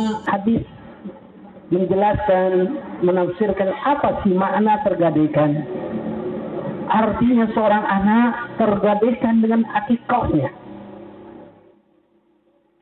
hadis 0.00 0.64
menjelaskan, 1.68 2.80
menafsirkan 3.04 3.68
apa 3.84 4.24
sih 4.24 4.32
makna 4.32 4.80
tergadaikan. 4.88 5.68
Artinya 6.88 7.48
seorang 7.52 7.84
anak 7.84 8.56
tergadaikan 8.56 9.44
dengan 9.44 9.68
akikahnya. 9.68 10.48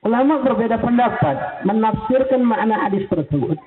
Ulama 0.06 0.42
berbeda 0.46 0.78
pendapat 0.78 1.66
menafsirkan 1.66 2.46
makna 2.46 2.78
hadis 2.78 3.02
tersebut. 3.10 3.58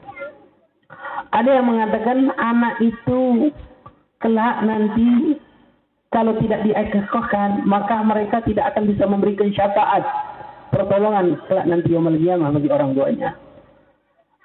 Ada 1.36 1.60
yang 1.60 1.68
mengatakan 1.68 2.32
anak 2.40 2.80
itu 2.80 3.52
kelak 4.24 4.56
nanti 4.64 5.36
kalau 6.16 6.32
tidak 6.40 6.64
diakikahkan 6.64 7.68
maka 7.68 8.00
mereka 8.08 8.40
tidak 8.48 8.72
akan 8.72 8.88
bisa 8.88 9.04
memberikan 9.04 9.52
syafaat 9.52 10.04
pertolongan 10.74 11.38
kelak 11.46 11.70
nanti 11.70 11.94
yang 11.94 12.10
qiyamah 12.10 12.50
bagi 12.50 12.70
orang 12.74 12.98
tuanya. 12.98 13.38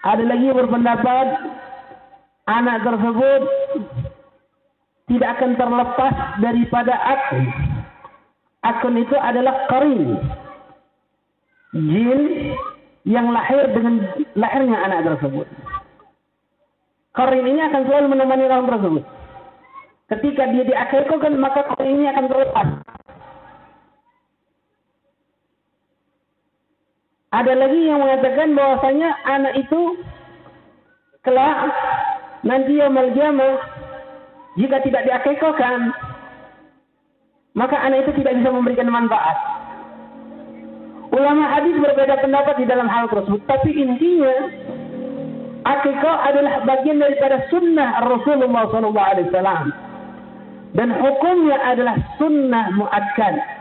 Ada 0.05 0.23
lagi 0.23 0.47
berpendapat 0.53 1.27
anak 2.47 2.77
tersebut 2.85 3.43
tidak 5.09 5.29
akan 5.41 5.51
terlepas 5.57 6.15
daripada 6.45 6.95
akun. 6.95 7.45
Akun 8.61 8.95
itu 9.01 9.17
adalah 9.17 9.67
karin. 9.73 10.21
Jin 11.73 12.23
yang 13.09 13.33
lahir 13.33 13.73
dengan 13.73 14.05
lahirnya 14.37 14.79
anak 14.85 15.01
tersebut. 15.09 15.49
Karin 17.17 17.45
ini 17.49 17.61
akan 17.65 17.83
selalu 17.89 18.07
menemani 18.13 18.45
orang 18.47 18.69
tersebut. 18.69 19.05
Ketika 20.09 20.45
dia 20.53 20.65
diakhirkan 20.65 21.41
maka 21.41 21.67
karin 21.75 22.05
ini 22.05 22.07
akan 22.13 22.25
terlepas. 22.29 22.69
Ada 27.29 27.53
lagi 27.53 27.81
yang 27.85 28.01
mengatakan 28.01 28.57
bahwasanya 28.57 29.11
anak 29.29 29.55
itu 29.61 30.01
kelak 31.21 31.69
nanti 32.41 32.81
yang 32.81 32.97
kiamah 33.13 33.57
jika 34.57 34.81
tidak 34.81 35.05
diakekkan 35.05 35.93
maka 37.59 37.77
anak 37.83 38.07
itu 38.07 38.23
tidak 38.23 38.39
bisa 38.39 38.49
memberikan 38.55 38.87
manfaat. 38.87 39.35
Ulama 41.11 41.59
hadis 41.59 41.75
berbeda 41.75 42.23
pendapat 42.23 42.55
di 42.63 42.67
dalam 42.71 42.87
hal 42.87 43.11
tersebut, 43.11 43.43
tapi 43.51 43.75
intinya 43.75 44.35
akikah 45.67 46.17
adalah 46.31 46.63
bagian 46.63 47.03
daripada 47.03 47.51
sunnah 47.51 48.07
Rasulullah 48.07 48.71
SAW. 48.71 49.69
Dan 50.79 50.89
hukumnya 50.95 51.59
adalah 51.65 51.97
sunnah 52.21 52.71
muakkad. 52.79 53.58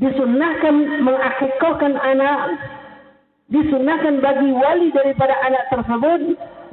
Disunnahkan 0.00 1.04
mengakikahkan 1.04 1.92
anak. 2.00 2.40
Disunnahkan 3.52 4.24
bagi 4.24 4.50
wali 4.56 4.88
daripada 4.96 5.36
anak 5.44 5.64
tersebut. 5.68 6.20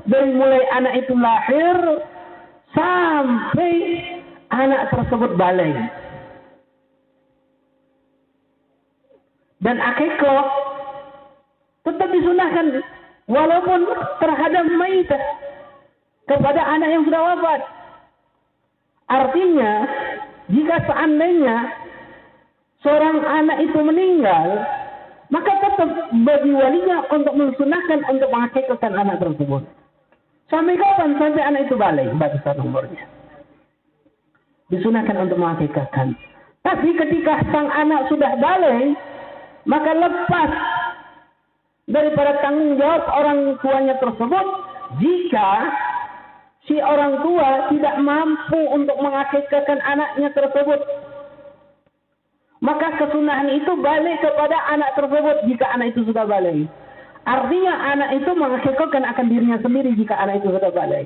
Dari 0.07 0.31
mulai 0.31 0.63
anak 0.71 0.93
itu 1.03 1.13
lahir. 1.19 1.77
Sampai 2.71 3.73
anak 4.47 4.95
tersebut 4.95 5.35
balik. 5.35 5.75
Dan 9.57 9.81
akikah 9.81 10.47
tetap 11.83 12.07
disunahkan 12.13 12.67
walaupun 13.27 13.89
terhadap 14.21 14.63
mayitah 14.77 15.23
kepada 16.27 16.61
anak 16.61 16.89
yang 16.93 17.03
sudah 17.03 17.21
wafat. 17.33 17.61
Artinya, 19.07 19.73
jika 20.51 20.83
seandainya 20.83 21.86
seorang 22.81 23.21
anak 23.23 23.57
itu 23.63 23.79
meninggal, 23.81 24.65
maka 25.33 25.51
tetap 25.59 25.89
bagi 26.23 26.51
walinya 26.53 27.03
untuk 27.11 27.33
mensunahkan 27.35 27.99
untuk 28.07 28.29
mengakikatkan 28.31 28.93
anak 28.95 29.17
tersebut. 29.19 29.63
Sampai 30.47 30.79
kapan? 30.79 31.19
Sampai 31.19 31.43
anak 31.43 31.61
itu 31.67 31.75
balik 31.75 32.07
batasan 32.15 32.63
umurnya. 32.63 33.03
Disunahkan 34.71 35.27
untuk 35.27 35.39
mengakikatkan. 35.39 36.15
Tapi 36.63 36.89
ketika 36.95 37.43
sang 37.51 37.71
anak 37.71 38.11
sudah 38.11 38.35
balik, 38.39 38.95
maka 39.67 39.91
lepas 39.95 40.51
daripada 41.87 42.39
tanggung 42.43 42.75
jawab 42.75 43.03
orang 43.15 43.55
tuanya 43.63 43.95
tersebut 43.99 44.47
jika 44.99 45.51
si 46.67 46.75
orang 46.83 47.23
tua 47.23 47.71
tidak 47.71 47.95
mampu 48.03 48.59
untuk 48.75 48.99
mengakikahkan 48.99 49.79
anaknya 49.87 50.29
tersebut 50.35 50.79
maka 52.59 52.97
kesunahan 52.97 53.53
itu 53.53 53.71
balik 53.77 54.17
kepada 54.21 54.57
anak 54.73 54.97
tersebut 54.97 55.45
jika 55.45 55.65
anak 55.77 55.93
itu 55.93 56.09
sudah 56.09 56.25
balik. 56.25 56.65
Artinya 57.27 57.73
anak 57.93 58.09
itu 58.23 58.31
mengakikahkan 58.33 59.03
akan 59.03 59.25
dirinya 59.27 59.59
sendiri 59.61 59.93
jika 59.99 60.15
anak 60.17 60.41
itu 60.41 60.49
sudah 60.49 60.71
balik. 60.73 61.05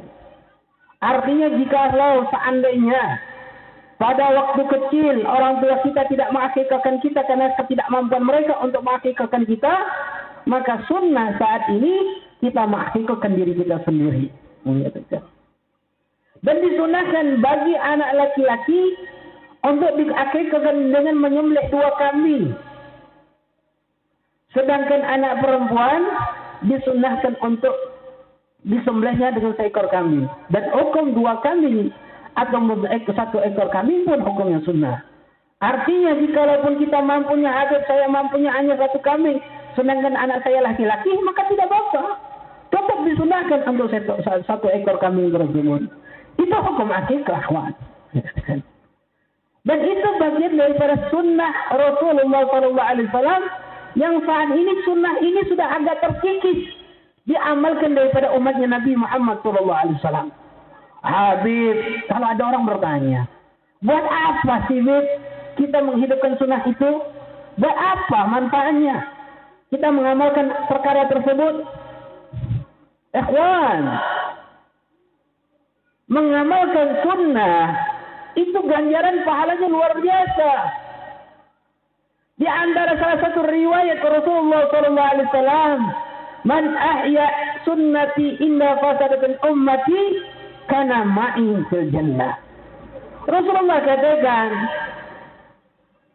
Artinya 1.02 1.50
jika 1.58 1.98
lo 1.98 2.30
seandainya 2.30 3.04
pada 3.98 4.34
waktu 4.34 4.62
kecil 4.70 5.26
orang 5.26 5.62
tua 5.62 5.82
kita 5.82 6.06
tidak 6.14 6.30
mengakikahkan 6.30 6.96
kita 7.02 7.22
karena 7.26 7.54
ketidakmampuan 7.58 8.24
mereka 8.26 8.54
untuk 8.62 8.86
mengakikahkan 8.86 9.44
kita 9.50 9.74
maka 10.46 10.82
sunnah 10.90 11.38
saat 11.38 11.70
ini 11.74 12.22
kita 12.42 12.66
menghakikatkan 12.66 13.34
diri 13.38 13.54
kita 13.58 13.78
sendiri. 13.86 14.30
Dan 16.42 16.56
disunahkan 16.66 17.38
bagi 17.42 17.74
anak 17.78 18.10
laki-laki 18.18 18.82
untuk 19.62 19.92
diakikatkan 19.94 20.90
dengan 20.90 21.16
menyembelih 21.22 21.66
dua 21.70 21.90
kambing. 22.02 22.54
Sedangkan 24.52 25.02
anak 25.06 25.40
perempuan 25.40 26.02
disunahkan 26.66 27.40
untuk 27.40 27.74
disembelihnya 28.66 29.38
dengan 29.38 29.54
seekor 29.56 29.88
kambing. 29.94 30.26
Dan 30.50 30.70
hukum 30.74 31.14
dua 31.14 31.40
kambing 31.46 31.94
atau 32.36 32.60
satu 33.14 33.38
ekor 33.42 33.70
kambing 33.70 34.04
pun 34.06 34.20
hukumnya 34.26 34.60
sunnah. 34.66 34.98
Artinya 35.62 36.18
jikalaupun 36.18 36.82
kita 36.82 37.00
mampunya 37.06 37.54
ada 37.54 37.86
saya 37.86 38.10
mampunya 38.10 38.50
hanya 38.50 38.74
satu 38.82 38.98
kambing, 39.06 39.38
sedangkan 39.78 40.18
anak 40.18 40.42
saya 40.42 40.66
laki-laki, 40.66 41.14
maka 41.22 41.46
tidak 41.54 41.70
apa-apa. 41.70 42.18
Tetap 42.74 43.00
disunahkan 43.06 43.62
untuk 43.70 43.94
satu, 43.94 44.18
satu 44.26 44.68
ekor 44.74 44.98
kambing 44.98 45.30
tersebut. 45.30 45.86
Itu 46.42 46.58
hukum 46.58 46.90
akikah, 46.90 47.46
kawan. 47.46 47.74
Dan 49.62 49.78
itu 49.86 50.10
bagian 50.18 50.58
daripada 50.58 50.98
sunnah 51.14 51.54
Rasulullah 51.70 52.44
SAW 52.50 53.44
yang 53.94 54.24
saat 54.26 54.50
ini 54.58 54.74
sunnah 54.88 55.16
ini 55.22 55.42
sudah 55.46 55.68
agak 55.78 56.02
terkikis 56.02 56.66
diamalkan 57.30 57.94
daripada 57.94 58.34
umatnya 58.34 58.82
Nabi 58.82 58.98
Muhammad 58.98 59.40
SAW. 59.46 60.34
Habib, 61.02 61.78
kalau 62.10 62.28
ada 62.30 62.44
orang 62.46 62.64
bertanya, 62.70 63.22
buat 63.82 64.06
apa 64.06 64.70
sih 64.70 64.82
Habib 64.82 65.06
kita 65.58 65.82
menghidupkan 65.82 66.38
sunnah 66.38 66.62
itu? 66.66 66.90
Buat 67.58 67.78
apa 67.78 68.20
manfaatnya? 68.30 69.22
kita 69.72 69.88
mengamalkan 69.88 70.52
perkara 70.68 71.08
tersebut 71.08 71.64
ikhwan 73.16 73.80
mengamalkan 76.12 76.88
sunnah 77.08 77.72
itu 78.40 78.59
ganjaran 78.68 79.24
pahalanya 79.28 79.68
luar 79.68 79.94
biasa 80.00 80.52
di 82.42 82.47
antara 82.50 82.97
salah 82.97 83.19
satu 83.22 83.46
riwayat 83.46 84.02
Rasulullah 84.02 84.62
sallallahu 84.72 85.12
alaihi 85.14 85.30
wasallam 85.30 85.80
man 86.47 86.64
ahya 86.74 87.28
sunnati 87.68 88.41
inna 88.41 88.80
fasadatul 88.81 89.38
ummati 89.46 90.02
kana 90.66 91.06
ma'i 91.06 91.62
fil 91.70 91.88
jannah 91.94 92.40
Rasulullah 93.30 93.80
katakan 93.86 94.50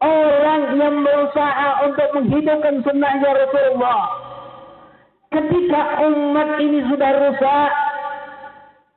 orang 0.02 0.62
yang 0.76 0.96
berusaha 1.00 1.68
untuk 1.88 2.08
menghidupkan 2.18 2.82
sunnahnya 2.84 3.30
Rasulullah. 3.30 4.02
Ketika 5.30 5.82
umat 6.06 6.50
ini 6.62 6.80
sudah 6.90 7.10
rusak, 7.12 7.70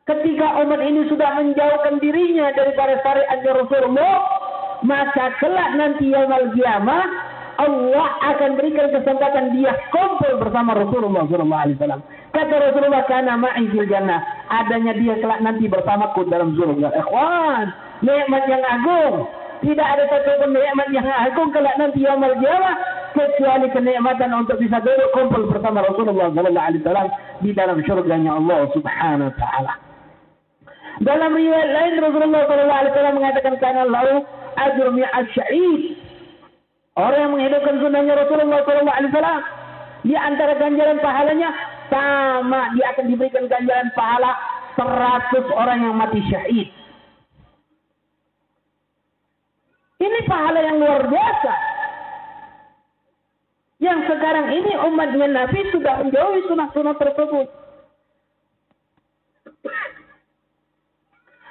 ketika 0.10 0.66
umat 0.66 0.82
ini 0.82 1.06
sudah 1.06 1.38
menjauhkan 1.38 2.02
dirinya 2.02 2.50
daripada 2.58 2.98
syariatnya 3.06 3.52
Rasulullah, 3.62 4.18
maka 4.82 5.38
kelak 5.38 5.70
nanti 5.78 6.10
yaumul 6.10 6.50
kiamah 6.58 7.06
Allah 7.60 8.08
akan 8.24 8.56
berikan 8.56 8.88
kesempatan 8.88 9.52
dia 9.52 9.76
kumpul 9.92 10.40
bersama 10.40 10.80
Rasulullah 10.80 11.28
SAW. 11.28 12.00
Kata 12.32 12.56
Rasulullah, 12.56 13.04
karena 13.04 13.36
ma'i 13.36 13.68
fil 13.68 13.84
jannah. 13.84 14.24
Adanya 14.48 14.96
dia 14.96 15.20
kelak 15.20 15.44
nanti 15.44 15.68
bersamaku 15.68 16.24
dalam 16.32 16.56
surga. 16.56 16.96
Ikhwan, 16.96 17.68
nikmat 18.00 18.48
yang 18.48 18.64
agung. 18.64 19.28
Tidak 19.60 19.84
ada 19.84 20.08
satu 20.08 20.40
pun 20.40 20.56
nikmat 20.56 20.88
yang 20.96 21.04
agung 21.04 21.52
kelak 21.52 21.76
nanti 21.76 22.08
yaumul 22.08 22.32
kiamah 22.40 22.80
kecuali 23.12 23.68
kenikmatan 23.76 24.32
untuk 24.32 24.56
bisa 24.56 24.80
duduk 24.80 25.12
kumpul 25.12 25.52
bersama 25.52 25.84
Rasulullah 25.84 26.32
sallallahu 26.32 26.68
alaihi 26.72 26.80
wasallam 26.80 27.10
di 27.44 27.52
dalam 27.52 27.84
surganya 27.84 28.40
Allah 28.40 28.72
Subhanahu 28.72 29.28
wa 29.28 29.36
taala. 29.36 29.89
Dalam 31.00 31.32
riwayat 31.32 31.70
lain 31.72 31.94
Rasulullah 32.04 32.44
sallallahu 32.44 32.80
alaihi 32.84 32.92
wasallam 32.92 33.16
mengatakan 33.16 33.56
kana 33.64 33.88
lahu 33.88 34.20
ajrun 34.60 35.00
mi'at 35.00 35.28
syahid. 35.32 35.96
Orang 37.00 37.20
yang 37.24 37.32
menghidupkan 37.32 37.76
sunnahnya 37.80 38.14
Rasulullah 38.20 38.60
sallallahu 38.68 38.98
alaihi 39.00 39.12
wasallam 39.16 39.42
Di 40.00 40.16
antara 40.16 40.54
ganjaran 40.60 41.00
pahalanya 41.04 41.50
sama 41.92 42.72
dia 42.76 42.86
akan 42.96 43.06
diberikan 43.08 43.48
ganjaran 43.48 43.92
pahala 43.96 44.32
100 44.80 45.52
orang 45.56 45.80
yang 45.84 45.96
mati 45.96 46.24
syahid. 46.28 46.68
Ini 50.00 50.20
pahala 50.28 50.60
yang 50.64 50.80
luar 50.80 51.04
biasa. 51.12 51.54
Yang 53.80 54.00
sekarang 54.12 54.48
ini 54.56 54.72
umatnya 54.88 55.28
Nabi 55.28 55.60
sudah 55.72 56.04
menjauhi 56.04 56.48
sunnah-sunnah 56.48 56.96
tersebut. 56.96 57.48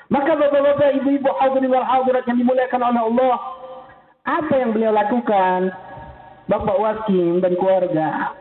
Maka 0.08 0.32
bapak-bapak, 0.40 1.04
ibu-ibu 1.04 1.28
hadirin 1.36 1.68
wal 1.68 1.84
hadirat 1.84 2.24
yang 2.24 2.40
dimuliakan 2.40 2.80
oleh 2.80 3.02
Allah, 3.12 3.34
apa 4.24 4.54
yang 4.56 4.72
beliau 4.72 4.92
lakukan? 4.92 5.68
Bapak 6.48 6.76
Wakim 6.80 7.44
dan 7.44 7.52
keluarga 7.60 8.32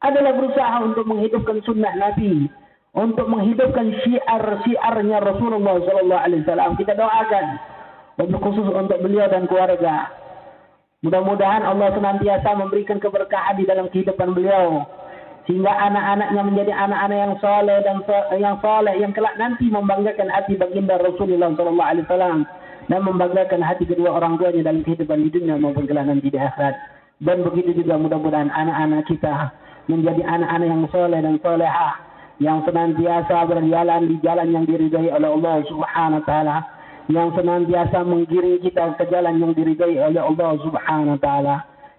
adalah 0.00 0.32
berusaha 0.40 0.76
untuk 0.88 1.04
menghidupkan 1.04 1.60
sunnah 1.68 1.92
Nabi, 1.92 2.48
untuk 2.96 3.28
menghidupkan 3.28 3.92
syiar-syiarnya 4.04 5.20
Rasulullah 5.20 5.76
Sallallahu 5.84 6.22
Alaihi 6.24 6.40
Wasallam. 6.48 6.80
Kita 6.80 6.96
doakan 6.96 7.46
untuk 8.24 8.40
khusus 8.40 8.64
untuk 8.72 8.98
beliau 9.04 9.28
dan 9.28 9.44
keluarga. 9.44 10.08
Mudah-mudahan 11.04 11.60
Allah 11.60 11.92
senantiasa 11.92 12.56
memberikan 12.56 12.96
keberkahan 12.96 13.60
di 13.60 13.68
dalam 13.68 13.92
kehidupan 13.92 14.32
beliau 14.32 14.88
sehingga 15.46 15.70
anak-anaknya 15.70 16.42
menjadi 16.42 16.72
anak-anak 16.74 17.18
yang 17.22 17.34
soleh 17.38 17.78
dan 17.86 17.96
yang 18.42 18.56
soleh 18.58 18.94
yang 18.98 19.12
kelak 19.14 19.38
nanti 19.38 19.70
membanggakan 19.70 20.26
hati 20.26 20.58
baginda 20.58 20.98
Rasulullah 20.98 21.54
Sallallahu 21.54 21.90
Alaihi 21.94 22.04
Wasallam 22.10 22.38
dan 22.90 23.00
membanggakan 23.06 23.62
hati 23.62 23.86
kedua 23.86 24.18
orang 24.18 24.38
tuanya 24.42 24.66
dalam 24.66 24.82
kehidupan 24.82 25.22
di 25.22 25.30
dunia 25.30 25.54
maupun 25.58 25.86
kelak 25.86 26.06
nanti 26.06 26.30
di 26.30 26.38
akhirat. 26.38 26.74
Dan 27.22 27.46
begitu 27.46 27.78
juga 27.78 27.96
mudah-mudahan 27.96 28.50
anak-anak 28.52 29.06
kita 29.08 29.54
menjadi 29.86 30.22
anak-anak 30.26 30.66
yang 30.66 30.84
soleh 30.90 31.20
dan 31.22 31.34
solehah 31.40 31.94
yang 32.42 32.60
senantiasa 32.68 33.48
berjalan 33.48 34.02
di 34.12 34.16
jalan 34.20 34.48
yang 34.52 34.64
diridhai 34.68 35.08
oleh 35.08 35.28
Allah 35.30 35.56
Subhanahu 35.70 36.20
wa 36.20 36.26
taala 36.26 36.56
yang 37.06 37.30
senantiasa 37.32 38.02
menggiring 38.02 38.60
kita 38.60 38.98
ke 38.98 39.08
jalan 39.08 39.40
yang 39.40 39.54
diridhai 39.56 39.96
oleh 39.96 40.20
Allah 40.20 40.50
Subhanahu 40.60 41.16
wa 41.16 41.22
taala 41.22 41.56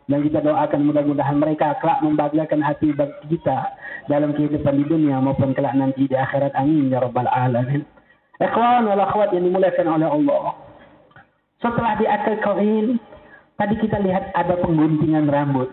dan 0.08 0.24
kita 0.24 0.40
doakan 0.40 0.88
mudah-mudahan 0.88 1.36
mereka 1.36 1.76
kelak 1.84 2.00
membahagiakan 2.00 2.64
hati 2.64 2.96
bagi 2.96 3.36
kita 3.36 3.76
dalam 4.08 4.32
kehidupan 4.32 4.80
di 4.80 4.86
dunia 4.88 5.20
maupun 5.20 5.52
kelak 5.52 5.76
nanti 5.76 6.08
di 6.08 6.16
akhirat. 6.16 6.56
Amin 6.56 6.88
ya 6.88 7.04
rabbal 7.04 7.28
alamin. 7.28 7.84
Ikhwan 8.40 8.88
wal 8.88 9.04
akhwat 9.04 9.36
yang 9.36 9.52
dimuliakan 9.52 10.00
oleh 10.00 10.08
Allah. 10.08 10.56
Setelah 11.60 12.00
di 12.00 12.08
akhir 12.08 12.40
kain 12.40 12.96
tadi 13.60 13.76
kita 13.84 14.00
lihat 14.00 14.32
ada 14.32 14.56
pengguntingan 14.64 15.28
rambut. 15.28 15.68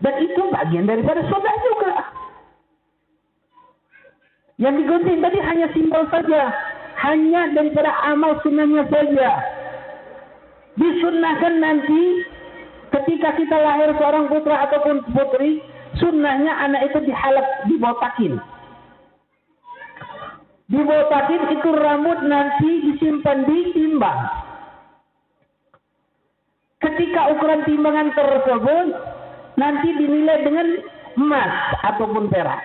Dan 0.00 0.14
itu 0.16 0.42
bagian 0.48 0.88
daripada 0.88 1.20
sunnah 1.28 1.56
juga. 1.60 1.94
Yang 4.64 4.74
digunting 4.80 5.18
tadi 5.20 5.38
hanya 5.44 5.66
simbol 5.76 6.08
saja. 6.08 6.42
Hanya 7.04 7.52
daripada 7.52 7.92
amal 8.08 8.40
sunnahnya 8.40 8.88
saja. 8.88 9.30
Disunnahkan 10.80 11.54
nanti 11.60 12.02
ketika 12.94 13.34
kita 13.34 13.56
lahir 13.58 13.90
seorang 13.98 14.30
putra 14.30 14.70
ataupun 14.70 15.02
putri, 15.10 15.58
sunnahnya 15.98 16.54
anak 16.62 16.90
itu 16.90 16.98
dihalap, 17.10 17.46
dibotakin. 17.66 18.38
Dibotakin 20.70 21.42
itu 21.58 21.68
rambut 21.74 22.18
nanti 22.24 22.70
disimpan 22.88 23.44
di 23.44 23.58
timbang. 23.74 24.20
Ketika 26.80 27.32
ukuran 27.36 27.64
timbangan 27.64 28.12
tersebut 28.12 28.88
nanti 29.56 29.88
dinilai 29.96 30.44
dengan 30.44 30.68
emas 31.16 31.52
ataupun 31.84 32.28
perak. 32.28 32.60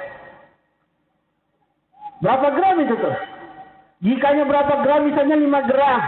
Berapa 2.19 2.47
gram 2.51 2.75
itu 2.83 2.95
tuh? 2.99 3.15
Jikanya 4.03 4.43
berapa 4.43 4.83
gram 4.83 5.07
misalnya 5.07 5.39
5 5.39 5.71
gram. 5.71 6.01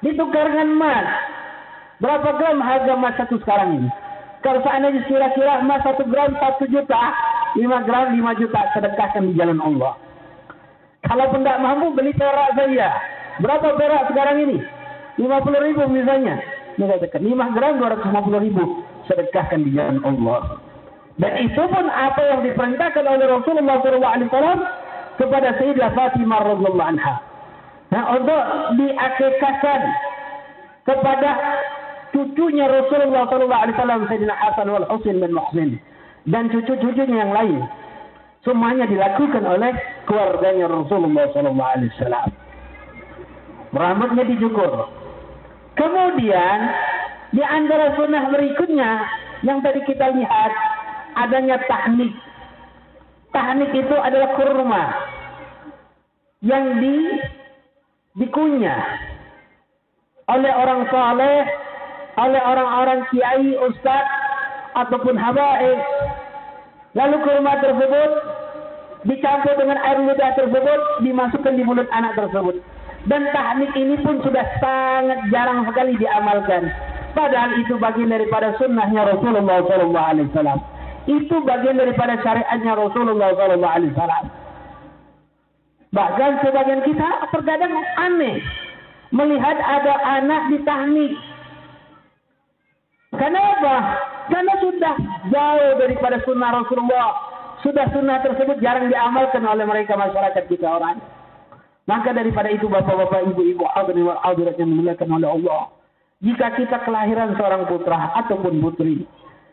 Ditukar 0.00 0.48
dengan 0.48 0.68
emas. 0.80 1.06
Berapa 2.00 2.28
gram 2.40 2.64
harga 2.64 2.92
emas 2.96 3.14
satu 3.20 3.36
sekarang 3.44 3.76
ini? 3.76 3.88
Kalau 4.40 4.64
seandainya 4.64 5.04
kira-kira 5.04 5.60
emas 5.60 5.84
satu 5.84 6.08
gram 6.08 6.32
satu 6.40 6.64
juta, 6.72 6.96
lima 7.60 7.84
gram 7.84 8.16
lima 8.16 8.32
juta 8.40 8.72
sedekahkan 8.72 9.28
di 9.28 9.36
jalan 9.36 9.60
Allah. 9.60 10.00
Kalau 11.04 11.28
pun 11.28 11.44
tidak 11.44 11.60
mampu 11.60 11.92
beli 11.92 12.12
perak 12.16 12.56
saja. 12.56 12.88
Berapa 13.40 13.76
perak 13.76 14.02
sekarang 14.12 14.36
ini? 14.48 14.58
Lima 15.20 15.44
puluh 15.44 15.60
ribu 15.60 15.84
misalnya. 15.92 16.40
Mengatakan 16.80 17.20
lima 17.20 17.52
gram 17.52 17.76
dua 17.76 17.92
ratus 17.92 18.08
lima 18.08 18.22
puluh 18.24 18.40
ribu 18.40 18.64
sedekahkan 19.04 19.60
di 19.60 19.76
jalan 19.76 20.00
Allah. 20.00 20.56
Dan 21.20 21.36
itu 21.44 21.62
pun 21.68 21.84
apa 21.84 22.20
yang 22.32 22.40
diperintahkan 22.48 23.04
oleh 23.04 23.28
Rasulullah 23.28 23.76
SAW 23.84 24.60
kepada 25.20 25.52
Sayyidah 25.60 25.92
Fatimah 25.92 26.48
radhiyallahu 26.48 26.90
anha. 26.96 27.14
Nah, 27.92 28.16
untuk 28.16 28.42
diakekaskan 28.80 29.80
kepada 30.88 31.30
cucunya 32.10 32.66
Rasulullah 32.66 33.26
Sallallahu 33.30 33.62
Alaihi 33.66 33.76
Wasallam 33.76 34.00
Sayyidina 34.06 34.34
Hasan 34.36 34.66
wal 34.70 34.86
Husain 34.90 35.18
bin 35.18 35.32
Muhsin. 35.34 35.70
Dan 36.28 36.52
cucu-cucunya 36.52 37.26
yang 37.26 37.32
lain. 37.32 37.64
Semuanya 38.44 38.88
dilakukan 38.88 39.44
oleh 39.44 39.72
keluarganya 40.08 40.68
Rasulullah 40.68 41.28
Sallallahu 41.32 41.72
Alaihi 41.76 41.92
Wasallam. 41.96 42.28
Rambutnya 43.70 44.24
dicukur 44.26 44.90
kemudian 45.78 46.58
di 47.30 47.42
antara 47.46 47.94
sunnah 47.94 48.28
berikutnya 48.34 48.90
yang 49.46 49.62
tadi 49.62 49.80
kita 49.86 50.10
lihat 50.12 50.52
adanya 51.16 51.56
tahnik. 51.64 52.12
Tahnik 53.30 53.70
itu 53.70 53.94
adalah 53.94 54.34
kurma 54.34 54.84
yang 56.42 56.82
di 56.82 56.96
dikunyah 58.18 58.82
oleh 60.26 60.50
orang 60.50 60.82
saleh 60.90 61.46
oleh 62.20 62.40
orang-orang 62.44 63.00
kiai, 63.08 63.56
ustaz 63.64 64.04
ataupun 64.76 65.16
habaib. 65.16 65.78
Lalu 66.92 67.16
kurma 67.22 67.54
tersebut 67.62 68.10
dicampur 69.08 69.54
dengan 69.56 69.78
air 69.80 69.98
ludah 70.04 70.30
tersebut 70.36 70.80
dimasukkan 71.06 71.54
di 71.56 71.62
mulut 71.64 71.88
anak 71.94 72.18
tersebut. 72.18 72.60
Dan 73.08 73.24
teknik 73.32 73.72
ini 73.78 73.96
pun 74.04 74.20
sudah 74.20 74.44
sangat 74.60 75.24
jarang 75.32 75.64
sekali 75.64 75.96
diamalkan. 75.96 76.68
Padahal 77.16 77.56
itu 77.56 77.80
bagian 77.80 78.12
daripada 78.12 78.52
sunnahnya 78.60 79.08
Rasulullah 79.16 79.64
Sallallahu. 79.64 80.60
Itu 81.08 81.40
bagian 81.42 81.80
daripada 81.80 82.20
syariatnya 82.20 82.76
Rasulullah 82.76 83.32
Sallallahu. 83.34 84.28
Bahkan 85.90 86.30
sebagian 86.46 86.86
kita 86.86 87.08
terkadang 87.34 87.74
aneh 87.98 88.38
melihat 89.10 89.58
ada 89.58 89.94
anak 90.20 90.54
di 90.54 90.58
tahnik 90.62 91.12
Kenapa? 93.20 93.74
Karena 94.32 94.54
sudah 94.64 94.94
jauh 95.28 95.72
daripada 95.76 96.16
sunnah 96.24 96.50
Rasulullah. 96.56 97.08
Sudah 97.60 97.84
sunnah 97.92 98.24
tersebut 98.24 98.56
jarang 98.64 98.88
diamalkan 98.88 99.44
oleh 99.44 99.68
mereka 99.68 99.92
masyarakat 99.92 100.48
kita 100.48 100.64
orang. 100.64 100.96
Maka 101.84 102.16
daripada 102.16 102.48
itu 102.48 102.64
bapak-bapak, 102.64 103.28
ibu-ibu, 103.36 103.68
hadirin 103.76 104.08
wal 104.08 104.20
hadirat 104.24 104.56
yang 104.56 104.72
dimuliakan 104.72 105.20
oleh 105.20 105.28
Allah. 105.28 105.68
Jika 106.24 106.56
kita 106.56 106.80
kelahiran 106.88 107.36
seorang 107.36 107.68
putra 107.68 108.16
ataupun 108.24 108.56
putri, 108.64 109.04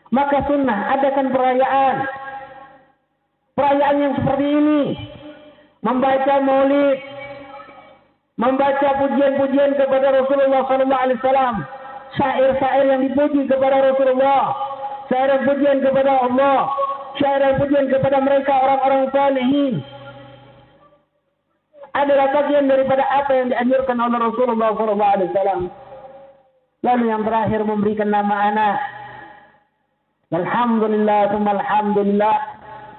maka 0.08 0.48
sunnah 0.48 0.96
adakan 0.96 1.28
perayaan. 1.28 1.96
Perayaan 3.52 3.96
yang 4.00 4.14
seperti 4.16 4.46
ini. 4.48 4.80
Membaca 5.84 6.34
maulid. 6.40 6.98
Membaca 8.38 8.88
pujian-pujian 9.02 9.76
kepada 9.76 10.14
Rasulullah 10.14 10.62
SAW 10.64 11.77
syair-syair 12.16 12.86
yang 12.88 13.02
dipuji 13.04 13.44
kepada 13.44 13.92
Rasulullah, 13.92 14.56
syair 15.12 15.42
pujian 15.44 15.84
kepada 15.84 16.24
Allah, 16.24 16.72
syair 17.20 17.58
pujian 17.60 17.92
kepada 17.92 18.22
mereka 18.24 18.52
orang-orang 18.56 19.10
salihin 19.12 19.84
adalah 21.98 22.30
bagian 22.30 22.70
daripada 22.70 23.02
apa 23.10 23.32
yang 23.34 23.46
dianjurkan 23.50 23.98
oleh 23.98 24.18
Rasulullah 24.22 24.70
SAW. 24.76 25.62
Lalu 26.78 27.04
yang 27.10 27.22
terakhir 27.26 27.60
memberikan 27.66 28.08
nama 28.14 28.34
anak. 28.54 28.76
Alhamdulillah, 30.30 31.34
alhamdulillah. 31.34 32.36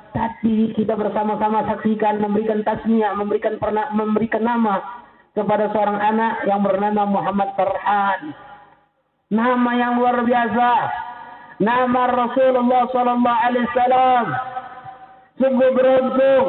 Tadi 0.10 0.74
kita 0.76 0.98
bersama-sama 0.98 1.64
saksikan 1.70 2.20
memberikan 2.20 2.66
tasmiyah, 2.66 3.14
memberikan 3.16 3.56
pernah 3.62 3.88
memberikan 3.94 4.44
nama 4.44 4.82
kepada 5.38 5.70
seorang 5.72 6.02
anak 6.02 6.44
yang 6.50 6.60
bernama 6.66 7.08
Muhammad 7.08 7.54
Farhan. 7.56 8.49
Nama 9.30 9.72
yang 9.78 10.02
luar 10.02 10.26
biasa. 10.26 10.70
Nama 11.62 12.02
Rasulullah 12.18 12.90
Sallallahu 12.90 13.42
Alaihi 13.46 13.70
Wasallam. 13.70 14.26
Sungguh 15.38 15.70
beruntung. 15.70 16.48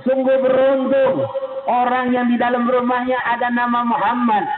Sungguh 0.00 0.36
beruntung. 0.40 1.28
Orang 1.68 2.16
yang 2.16 2.32
di 2.32 2.40
dalam 2.40 2.64
rumahnya 2.64 3.20
ada 3.20 3.52
nama 3.52 3.84
Muhammad. 3.84 4.48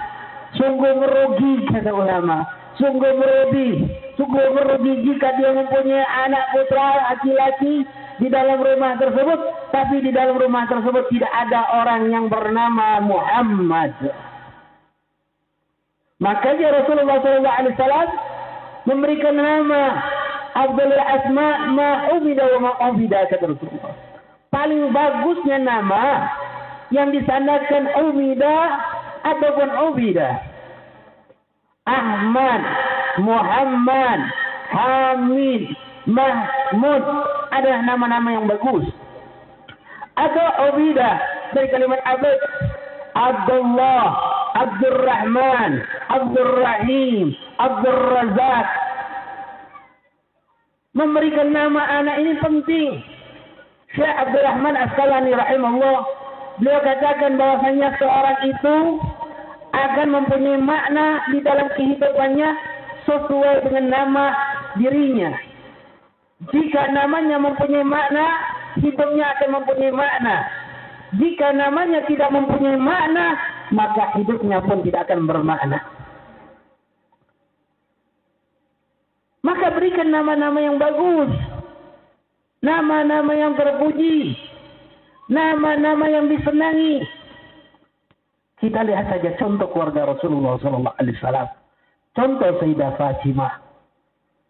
Sungguh 0.54 1.02
merugi 1.02 1.66
kata 1.74 1.90
ulama. 1.90 2.46
Sungguh 2.78 3.18
merugi. 3.18 3.90
Sungguh 4.14 4.54
merugi 4.54 4.92
jika 5.02 5.34
dia 5.34 5.50
mempunyai 5.50 6.06
anak 6.30 6.54
putra 6.54 7.10
laki-laki 7.10 7.82
di 8.22 8.30
dalam 8.30 8.62
rumah 8.62 8.94
tersebut, 9.02 9.70
tapi 9.74 9.98
di 9.98 10.14
dalam 10.14 10.38
rumah 10.38 10.62
tersebut 10.70 11.10
tidak 11.10 11.32
ada 11.34 11.74
orang 11.74 12.06
yang 12.06 12.30
bernama 12.30 13.02
Muhammad. 13.02 13.98
Makanya 16.18 16.82
Rasulullah 16.82 17.22
SAW 17.22 18.10
memberikan 18.90 19.38
nama 19.38 19.82
Abdul 20.58 20.94
Asma 20.98 21.48
ma 21.70 21.90
ubida 22.18 22.42
wa 22.56 22.58
ma 22.58 22.72
ubida 22.90 23.22
kata 23.30 23.54
Rasulullah. 23.54 23.94
Paling 24.50 24.90
bagusnya 24.90 25.62
nama 25.62 26.26
yang 26.90 27.14
disandarkan 27.14 27.94
ubida 28.02 28.56
ataupun 29.22 29.68
ubida. 29.92 30.42
Ahmad, 31.88 32.62
Muhammad, 33.22 34.20
Hamid, 34.68 35.62
Mahmud 36.04 37.04
adalah 37.52 37.80
nama-nama 37.84 38.28
yang 38.36 38.44
bagus. 38.48 38.84
Atau 40.18 40.46
Ubidah 40.74 41.16
dari 41.54 41.70
kalimat 41.70 42.02
Abid, 42.02 42.38
Abdullah, 43.14 44.04
Abdurrahman, 44.54 45.70
Abdurrahim, 46.08 47.36
Abdurrazak. 47.60 48.66
Memberikan 50.96 51.52
nama 51.52 52.02
anak 52.02 52.16
ini 52.24 52.32
penting. 52.40 52.90
Syekh 53.96 54.14
Abdurrahman 54.14 54.76
Asqalani 54.76 55.32
rahimahullah 55.32 55.98
beliau 56.60 56.80
katakan 56.84 57.40
bahwasanya 57.40 57.88
seorang 57.96 58.38
itu 58.44 58.76
akan 59.72 60.08
mempunyai 60.12 60.60
makna 60.60 61.22
di 61.32 61.38
dalam 61.40 61.68
kehidupannya 61.72 62.50
sesuai 63.08 63.68
dengan 63.68 63.86
nama 63.88 64.26
dirinya. 64.76 65.32
Jika 66.52 66.92
namanya 66.94 67.40
mempunyai 67.40 67.82
makna, 67.82 68.26
hidupnya 68.78 69.24
akan 69.36 69.48
mempunyai 69.58 69.90
makna. 69.90 70.36
Jika 71.16 71.48
namanya 71.56 72.04
tidak 72.04 72.30
mempunyai 72.30 72.78
makna, 72.78 73.34
maka 73.74 74.14
hidupnya 74.18 74.62
pun 74.64 74.84
tidak 74.84 75.08
akan 75.08 75.26
bermakna. 75.28 75.78
Maka 79.44 79.72
berikan 79.72 80.10
nama-nama 80.12 80.58
yang 80.58 80.76
bagus. 80.76 81.30
Nama-nama 82.58 83.32
yang 83.32 83.54
terpuji. 83.54 84.34
Nama-nama 85.30 86.04
yang 86.10 86.26
disenangi. 86.26 87.06
Kita 88.58 88.82
lihat 88.82 89.06
saja 89.08 89.38
contoh 89.38 89.70
keluarga 89.70 90.10
Rasulullah 90.10 90.58
SAW. 90.58 91.48
Contoh 92.18 92.50
Sayyidah 92.58 92.98
Fatimah 92.98 93.68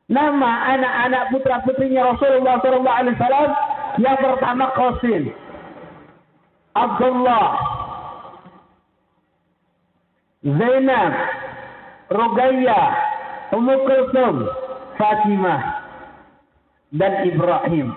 nama 0.08 0.72
anak-anak 0.72 1.22
putra 1.30 1.60
putrinya 1.62 2.16
Rasulullah 2.16 2.56
SAW 2.64 3.52
yang 4.00 4.16
pertama 4.16 4.72
Qasim, 4.72 5.28
Abdullah, 6.72 7.60
Zainab, 10.46 11.12
Rugaya, 12.14 12.80
Ummu 13.50 13.74
Kulsum, 13.84 14.34
Fatimah, 14.94 15.60
dan 16.94 17.12
Ibrahim. 17.26 17.96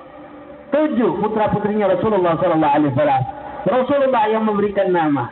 Tujuh 0.72 1.20
putra 1.20 1.52
putrinya 1.52 1.92
Rasulullah 1.92 2.40
SAW. 2.40 2.96
Rasulullah 3.68 4.24
yang 4.32 4.48
memberikan 4.48 4.90
nama. 4.90 5.30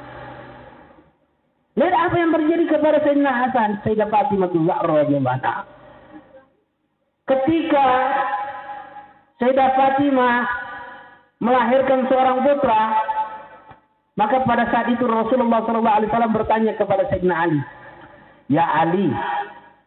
Lihat 1.80 1.96
apa 1.96 2.16
yang 2.20 2.32
terjadi 2.36 2.64
kepada 2.76 2.98
Sayyidina 3.02 3.32
Hasan, 3.32 3.80
Sayyidah 3.88 4.12
Fatimah 4.12 4.52
Zahra 4.52 4.94
radhiyallahu. 5.08 5.64
Ketika 7.24 7.88
Sayyidah 9.40 9.70
Fatimah 9.80 10.38
melahirkan 11.40 12.04
seorang 12.12 12.44
putra, 12.44 12.82
maka 14.20 14.44
pada 14.44 14.68
saat 14.68 14.92
itu 14.92 15.08
Rasulullah 15.08 15.64
SAW 15.64 16.36
bertanya 16.36 16.76
kepada 16.76 17.08
Sayyidina 17.08 17.36
Ali, 17.40 17.60
Ya 18.52 18.68
Ali, 18.68 19.08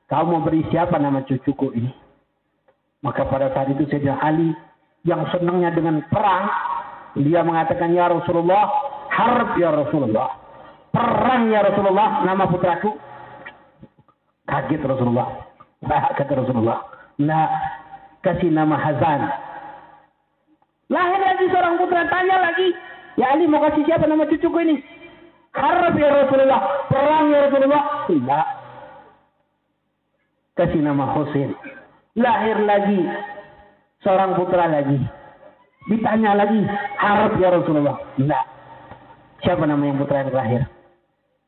kau 0.09 0.25
mau 0.25 0.41
beri 0.41 0.65
siapa 0.73 0.97
nama 0.97 1.21
cucuku 1.29 1.77
ini? 1.77 1.93
Maka 3.05 3.29
pada 3.29 3.53
saat 3.53 3.77
itu 3.77 3.85
Sayyidina 3.93 4.17
Ali 4.25 4.57
yang 5.05 5.29
senangnya 5.29 5.69
dengan 5.77 6.01
perang, 6.09 6.49
dia 7.21 7.45
mengatakan, 7.45 7.93
Ya 7.93 8.09
Rasulullah, 8.09 8.73
harb 9.13 9.53
ya 9.61 9.69
Rasulullah. 9.69 10.41
Perang 10.97 11.53
ya 11.53 11.61
Rasulullah, 11.69 12.25
nama 12.25 12.49
putraku. 12.49 12.97
Kaget 14.49 14.81
Rasulullah. 14.81 15.29
Kata 16.17 16.33
Rasulullah. 16.41 16.89
Nah, 17.21 17.49
kasih 18.25 18.49
nama 18.49 18.81
Hazan. 18.81 19.21
Lahir 20.93 21.21
lagi 21.21 21.45
seorang 21.49 21.75
putra 21.81 22.05
tanya 22.13 22.37
lagi, 22.49 22.69
ya 23.21 23.33
Ali 23.33 23.49
mau 23.49 23.63
kasih 23.65 23.85
siapa 23.85 24.09
nama 24.09 24.29
cucuku 24.29 24.59
ini? 24.65 24.77
Harap 25.53 25.95
ya 26.01 26.09
Rasulullah, 26.09 26.61
perang 26.89 27.29
ya 27.29 27.39
Rasulullah. 27.49 27.83
Tidak. 28.09 28.47
Kasih 30.57 30.81
nama 30.81 31.13
Husain. 31.13 31.53
Lahir 32.17 32.57
lagi 32.65 33.01
seorang 34.01 34.37
putra 34.37 34.69
lagi. 34.69 34.97
Ditanya 35.93 36.39
lagi, 36.39 36.61
harap 37.01 37.37
ya 37.37 37.49
Rasulullah. 37.53 37.97
Tidak. 38.17 38.45
Siapa 39.43 39.67
nama 39.67 39.83
yang 39.83 39.99
putra 39.99 40.23
yang 40.23 40.31
terakhir? 40.31 40.61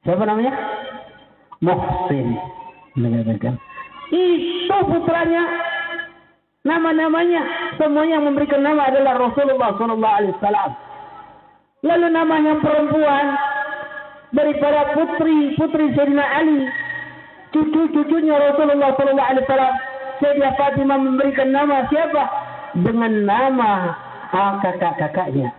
Siapa 0.04 0.22
namanya? 0.26 0.52
Muhsin. 1.62 2.36
Mengatakan, 2.94 3.58
itu 4.14 4.78
putranya 4.86 5.42
nama-namanya 6.62 7.42
semuanya 7.74 8.22
memberikan 8.22 8.62
nama 8.62 8.86
adalah 8.86 9.18
Rasulullah 9.18 9.74
Sallallahu 9.74 10.16
Alaihi 10.20 10.34
Wasallam. 10.38 10.70
Lalu 11.84 12.06
nama 12.16 12.34
yang 12.40 12.64
perempuan 12.64 13.26
daripada 14.32 14.96
putri 14.96 15.52
putri 15.60 15.92
Sayyidina 15.92 16.24
Ali, 16.24 16.64
cucu-cucunya 17.52 18.40
Rasulullah 18.40 18.96
Sallallahu 18.96 19.28
Alaihi 19.28 19.44
Wasallam, 19.44 19.74
Sayyidina 20.16 20.50
Fatimah 20.56 20.98
memberikan 20.98 21.52
nama 21.52 21.84
siapa? 21.92 22.24
Dengan 22.74 23.12
nama 23.28 23.72
kakak-kakaknya. 24.32 25.52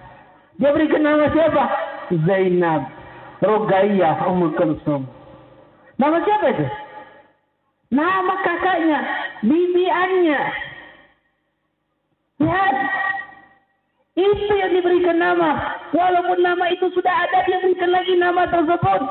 Dia 0.58 0.70
berikan 0.74 1.06
nama 1.06 1.30
siapa? 1.30 1.64
Zainab, 2.26 2.90
Rogaiyah, 3.46 4.26
Ummul 4.26 4.58
Kulsum. 4.58 5.06
Nama 6.02 6.18
siapa 6.26 6.46
itu? 6.58 6.66
Nama 7.94 8.34
kakaknya, 8.42 9.00
bibiannya. 9.46 10.42
Lihat. 12.42 12.76
Itu 14.16 14.54
yang 14.56 14.72
diberikan 14.72 15.20
nama. 15.20 15.76
Walaupun 15.92 16.40
nama 16.40 16.72
itu 16.72 16.88
sudah 16.96 17.12
ada, 17.12 17.44
dia 17.44 17.60
berikan 17.60 17.92
lagi 17.92 18.16
nama 18.16 18.48
tersebut. 18.48 19.02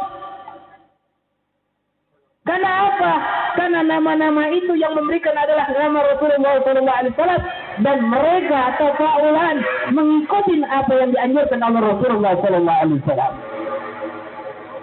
Karena 2.44 2.70
apa? 2.92 3.12
Karena 3.56 3.80
nama-nama 3.84 4.49
itu 4.52 4.76
yang 4.76 4.92
memberikan 4.92 5.32
adalah 5.32 5.64
nama 5.73 5.96
Rasulullah 6.12 6.61
SAW 6.61 7.40
dan 7.80 7.99
mereka 8.04 8.76
atau 8.76 8.92
kaulan 9.00 9.64
mengikuti 9.96 10.61
apa 10.61 10.92
yang 10.92 11.11
dianjurkan 11.12 11.61
oleh 11.64 11.80
Rasulullah 11.80 12.32
SAW. 12.40 13.32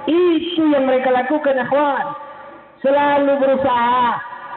Itu 0.10 0.64
yang 0.74 0.90
mereka 0.90 1.14
lakukan, 1.14 1.62
akhwan 1.62 2.06
selalu 2.82 3.34
berusaha 3.38 4.10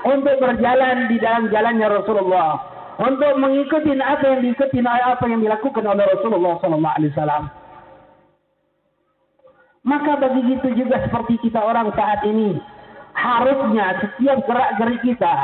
untuk 0.09 0.37
berjalan 0.40 1.09
di 1.12 1.16
dalam 1.21 1.52
jalannya 1.52 1.88
Rasulullah 1.88 2.74
untuk 3.00 3.32
mengikuti 3.38 3.90
apa 3.98 4.24
yang 4.24 4.40
diikuti 4.44 4.78
apa 4.84 5.24
yang 5.26 5.40
dilakukan 5.42 5.84
oleh 5.84 6.04
Rasulullah 6.14 6.54
sallallahu 6.62 6.96
alaihi 6.98 7.12
wasallam 7.14 7.44
maka 9.84 10.12
bagi 10.16 10.42
itu 10.48 10.68
juga 10.78 11.02
seperti 11.04 11.34
kita 11.44 11.60
orang 11.60 11.92
saat 11.92 12.24
ini 12.24 12.56
harusnya 13.14 13.98
setiap 14.02 14.38
gerak-gerik 14.46 15.02
kita 15.02 15.34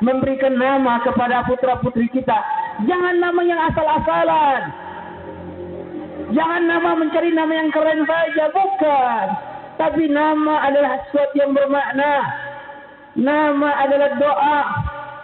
memberikan 0.00 0.56
nama 0.56 1.02
kepada 1.04 1.44
putra-putri 1.46 2.08
kita 2.10 2.38
jangan 2.86 3.18
nama 3.18 3.40
yang 3.44 3.60
asal-asalan 3.70 4.62
jangan 6.30 6.62
nama 6.64 6.90
mencari 6.96 7.30
nama 7.34 7.52
yang 7.52 7.70
keren 7.74 8.06
saja 8.06 8.44
bukan 8.54 9.50
tapi 9.80 10.12
nama 10.12 10.68
adalah 10.68 11.00
sesuatu 11.08 11.40
yang 11.40 11.56
bermakna. 11.56 12.20
Nama 13.16 13.70
adalah 13.80 14.10
doa. 14.20 14.60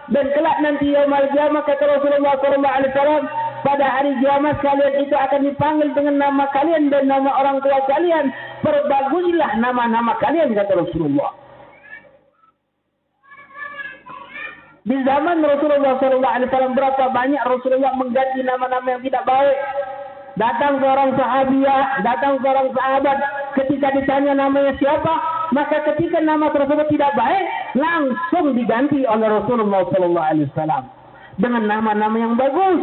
Dan 0.07 0.31
kelak 0.31 0.57
nanti 0.63 0.95
yaumul 0.95 1.27
kiamat 1.35 1.67
kata 1.67 1.83
Rasulullah 1.83 2.39
sallallahu 2.39 2.77
alaihi 2.79 2.93
wasallam 2.95 3.25
pada 3.67 3.87
hari 3.91 4.15
kiamat 4.23 4.57
kalian 4.63 4.95
itu 5.03 5.15
akan 5.19 5.41
dipanggil 5.43 5.89
dengan 5.99 6.17
nama 6.23 6.47
kalian 6.55 6.87
dan 6.95 7.11
nama 7.11 7.31
orang 7.35 7.59
tua 7.59 7.83
kalian. 7.91 8.31
Perbaguslah 8.63 9.59
nama-nama 9.59 10.15
kalian 10.23 10.55
kata 10.55 10.79
Rasulullah. 10.79 11.35
Di 14.87 14.95
zaman 15.03 15.43
Rasulullah 15.43 15.99
wasallam 15.99 16.79
berapa 16.79 17.05
banyak 17.11 17.43
Rasulullah 17.43 17.91
mengganti 17.99 18.47
nama-nama 18.47 18.87
yang 18.87 19.03
tidak 19.03 19.27
baik. 19.27 19.59
Datang 20.39 20.79
seorang 20.79 21.17
sahabiah, 21.17 22.05
datang 22.05 22.37
seorang 22.45 22.69
sahabat, 22.77 23.19
ketika 23.57 23.89
ditanya 23.97 24.37
namanya 24.37 24.77
siapa, 24.77 25.36
maka 25.55 25.83
ketika 25.93 26.19
nama 26.19 26.51
tersebut 26.51 26.91
tidak 26.91 27.13
baik, 27.15 27.45
langsung 27.79 28.57
diganti 28.57 29.07
oleh 29.07 29.29
Rasulullah 29.31 29.87
Wasallam 29.87 30.85
dengan 31.39 31.65
nama-nama 31.69 32.17
yang 32.17 32.35
bagus. 32.35 32.83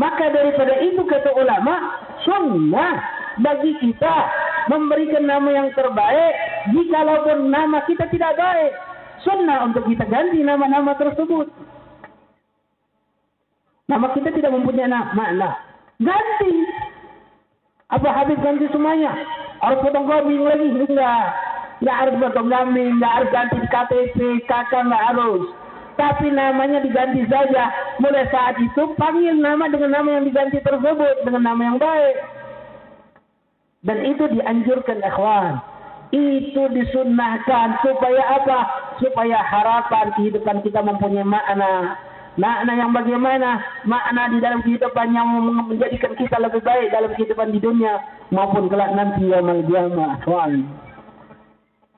Maka 0.00 0.32
daripada 0.32 0.80
itu 0.80 1.02
kata 1.04 1.30
ulama, 1.36 1.74
sunnah 2.24 2.94
bagi 3.44 3.76
kita 3.78 4.16
memberikan 4.72 5.28
nama 5.28 5.48
yang 5.52 5.68
terbaik 5.76 6.34
jikalaupun 6.72 7.52
nama 7.52 7.84
kita 7.84 8.08
tidak 8.08 8.32
baik. 8.34 8.72
Sunnah 9.20 9.68
untuk 9.68 9.84
kita 9.84 10.08
ganti 10.08 10.40
nama-nama 10.40 10.96
tersebut. 10.96 11.52
Nama 13.92 14.06
kita 14.16 14.32
tidak 14.32 14.54
mempunyai 14.54 14.88
makna. 15.12 15.60
Ganti. 16.00 16.52
Apa 17.90 18.08
habis 18.22 18.38
ganti 18.40 18.64
semuanya? 18.72 19.12
Harus 19.60 19.78
potong 19.84 20.08
kambing 20.08 20.40
lagi? 20.40 20.66
Enggak. 20.72 21.26
Enggak 21.80 21.96
harus 21.96 22.14
potong 22.16 22.48
kambing, 22.48 22.90
enggak 22.96 23.12
harus 23.12 23.30
ganti 23.32 23.56
KTP, 23.68 24.18
kakak 24.48 24.88
enggak 24.88 25.04
harus. 25.12 25.44
Tapi 26.00 26.32
namanya 26.32 26.80
diganti 26.80 27.28
saja. 27.28 27.68
Mulai 28.00 28.24
saat 28.32 28.56
itu 28.56 28.96
panggil 28.96 29.36
nama 29.36 29.68
dengan 29.68 30.00
nama 30.00 30.08
yang 30.16 30.24
diganti 30.24 30.64
tersebut 30.64 31.28
dengan 31.28 31.52
nama 31.52 31.60
yang 31.60 31.76
baik. 31.76 32.16
Dan 33.84 33.98
itu 34.08 34.24
dianjurkan 34.32 35.04
ikhwan. 35.04 35.60
Itu 36.10 36.72
disunnahkan 36.72 37.84
supaya 37.84 38.22
apa? 38.40 38.60
Supaya 38.96 39.44
harapan 39.44 40.16
kehidupan 40.16 40.64
kita 40.64 40.80
mempunyai 40.80 41.24
makna. 41.24 42.00
Makna 42.40 42.72
yang 42.80 42.96
bagaimana? 42.96 43.60
Makna 43.84 44.32
di 44.32 44.40
dalam 44.40 44.64
kehidupan 44.64 45.12
yang 45.12 45.28
menjadikan 45.68 46.16
kita 46.16 46.40
lebih 46.40 46.64
baik 46.64 46.88
dalam 46.96 47.12
kehidupan 47.12 47.52
di 47.52 47.60
dunia 47.60 48.00
maupun 48.30 48.70
kelak 48.70 48.94
nanti 48.94 49.30
yaumul 49.30 49.62
qiyamah. 49.66 50.22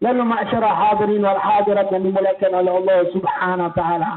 Lalu 0.02 0.22
ma'asyara 0.26 0.70
hadirin 0.74 1.22
wal 1.22 1.38
hadirat 1.38 1.86
yang 1.94 2.02
dimuliakan 2.02 2.52
oleh 2.58 2.72
Allah 2.74 2.98
subhanahu 3.14 3.70
wa 3.70 3.74
ta'ala. 3.78 4.10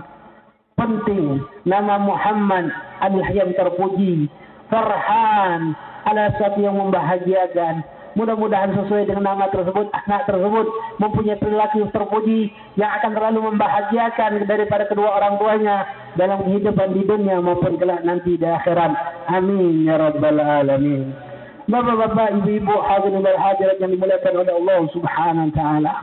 Penting 0.75 1.45
nama 1.63 2.01
Muhammad 2.01 2.73
adalah 3.05 3.29
yang 3.29 3.53
terpuji. 3.53 4.25
Farhan 4.65 5.77
adalah 6.09 6.33
sesuatu 6.33 6.57
yang 6.57 6.81
membahagiakan. 6.81 7.85
Mudah-mudahan 8.15 8.71
sesuai 8.71 9.11
dengan 9.11 9.35
nama 9.35 9.51
tersebut, 9.51 9.91
anak 9.91 10.23
tersebut 10.23 10.65
mempunyai 11.03 11.35
perilaku 11.35 11.83
terpuji 11.91 12.47
yang 12.79 12.89
akan 12.95 13.11
terlalu 13.11 13.53
membahagiakan 13.53 14.47
daripada 14.47 14.87
kedua 14.87 15.19
orang 15.19 15.35
tuanya 15.35 15.83
dalam 16.15 16.39
kehidupan 16.47 16.95
di 16.95 17.03
dunia 17.03 17.43
maupun 17.43 17.75
kelak 17.75 18.01
nanti 18.07 18.39
di 18.39 18.47
akhirat. 18.47 18.95
Amin 19.29 19.83
ya 19.83 19.99
rabbal 19.99 20.39
alamin. 20.39 21.24
Bapak-bapak, 21.65 22.45
ibu-ibu, 22.45 22.77
hadirin 22.77 23.25
dan 23.25 23.41
hadirat 23.41 23.81
yang 23.81 23.89
dimuliakan 23.97 24.33
oleh 24.37 24.53
Allah 24.53 24.79
Subhanahu 24.93 25.49
wa 25.49 25.53
taala. 25.57 25.93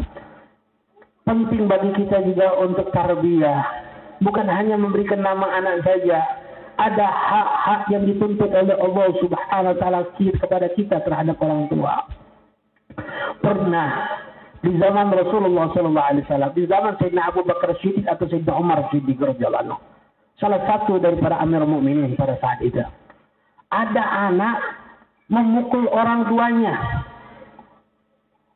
Penting 1.23 1.71
bagi 1.71 1.91
kita 2.03 2.19
juga 2.27 2.59
untuk 2.59 2.91
tarbiyah. 2.91 3.63
Bukan 4.27 4.47
hanya 4.51 4.75
memberikan 4.75 5.23
nama 5.23 5.47
anak 5.55 5.87
saja. 5.87 6.19
Ada 6.83 7.07
hak-hak 7.07 7.83
yang 7.95 8.11
dituntut 8.11 8.51
oleh 8.51 8.75
Allah 8.75 9.07
Subhanahu 9.23 9.71
wa 9.71 9.79
taala 9.79 10.01
kepada 10.19 10.67
kita 10.75 10.99
terhadap 11.07 11.39
orang 11.39 11.71
tua. 11.71 12.11
Pernah 13.39 13.91
di 14.67 14.75
zaman 14.83 15.15
Rasulullah 15.15 15.71
sallallahu 15.71 16.09
alaihi 16.11 16.27
wasallam, 16.27 16.51
di 16.59 16.67
zaman 16.67 16.99
Sayyidina 16.99 17.31
Abu 17.31 17.47
Bakar 17.47 17.71
Siddiq 17.79 18.07
atau 18.11 18.27
Sayyidina 18.27 18.59
Umar 18.59 18.83
Siddiq 18.91 19.19
radhiyallahu 19.19 19.79
Salah 20.43 20.59
satu 20.67 20.99
daripada 20.99 21.39
Amir 21.39 21.63
Mukminin 21.63 22.19
pada 22.19 22.35
saat 22.43 22.59
itu. 22.67 22.83
Ada 23.71 24.03
anak 24.27 24.82
memukul 25.33 25.89
orang 25.89 26.29
tuanya. 26.29 26.77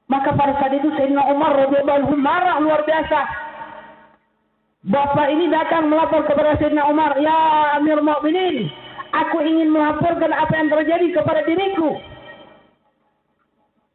Maka 0.07 0.37
pada 0.37 0.55
saat 0.61 0.77
itu 0.77 0.87
Sayyidina 0.95 1.25
Umar 1.33 1.57
radhiyallahu 1.57 2.15
marah 2.21 2.61
luar 2.63 2.85
biasa. 2.85 3.21
Bapak 4.87 5.27
ini 5.35 5.51
datang 5.51 5.91
melapor 5.91 6.23
kepada 6.31 6.55
Sayyidina 6.61 6.87
Umar, 6.87 7.19
"Ya 7.19 7.75
Amir 7.81 7.99
Mukminin, 7.99 8.71
aku 9.11 9.43
ingin 9.43 9.75
melaporkan 9.75 10.31
apa 10.31 10.53
yang 10.55 10.71
terjadi 10.71 11.11
kepada 11.11 11.43
diriku." 11.43 11.99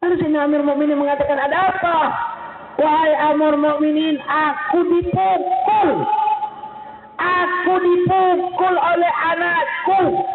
Lalu 0.03 0.19
Sayyidina 0.19 0.49
Amir 0.49 0.65
Mukminin 0.65 0.99
mengatakan, 0.99 1.37
"Ada 1.37 1.57
apa?" 1.77 1.97
Wahai 2.81 3.13
Amir 3.29 3.55
Mukminin, 3.61 4.17
aku 4.25 4.81
dipukul. 4.89 5.89
Aku 7.21 7.73
dipukul 7.77 8.75
oleh 8.75 9.11
anakku. 9.31 10.25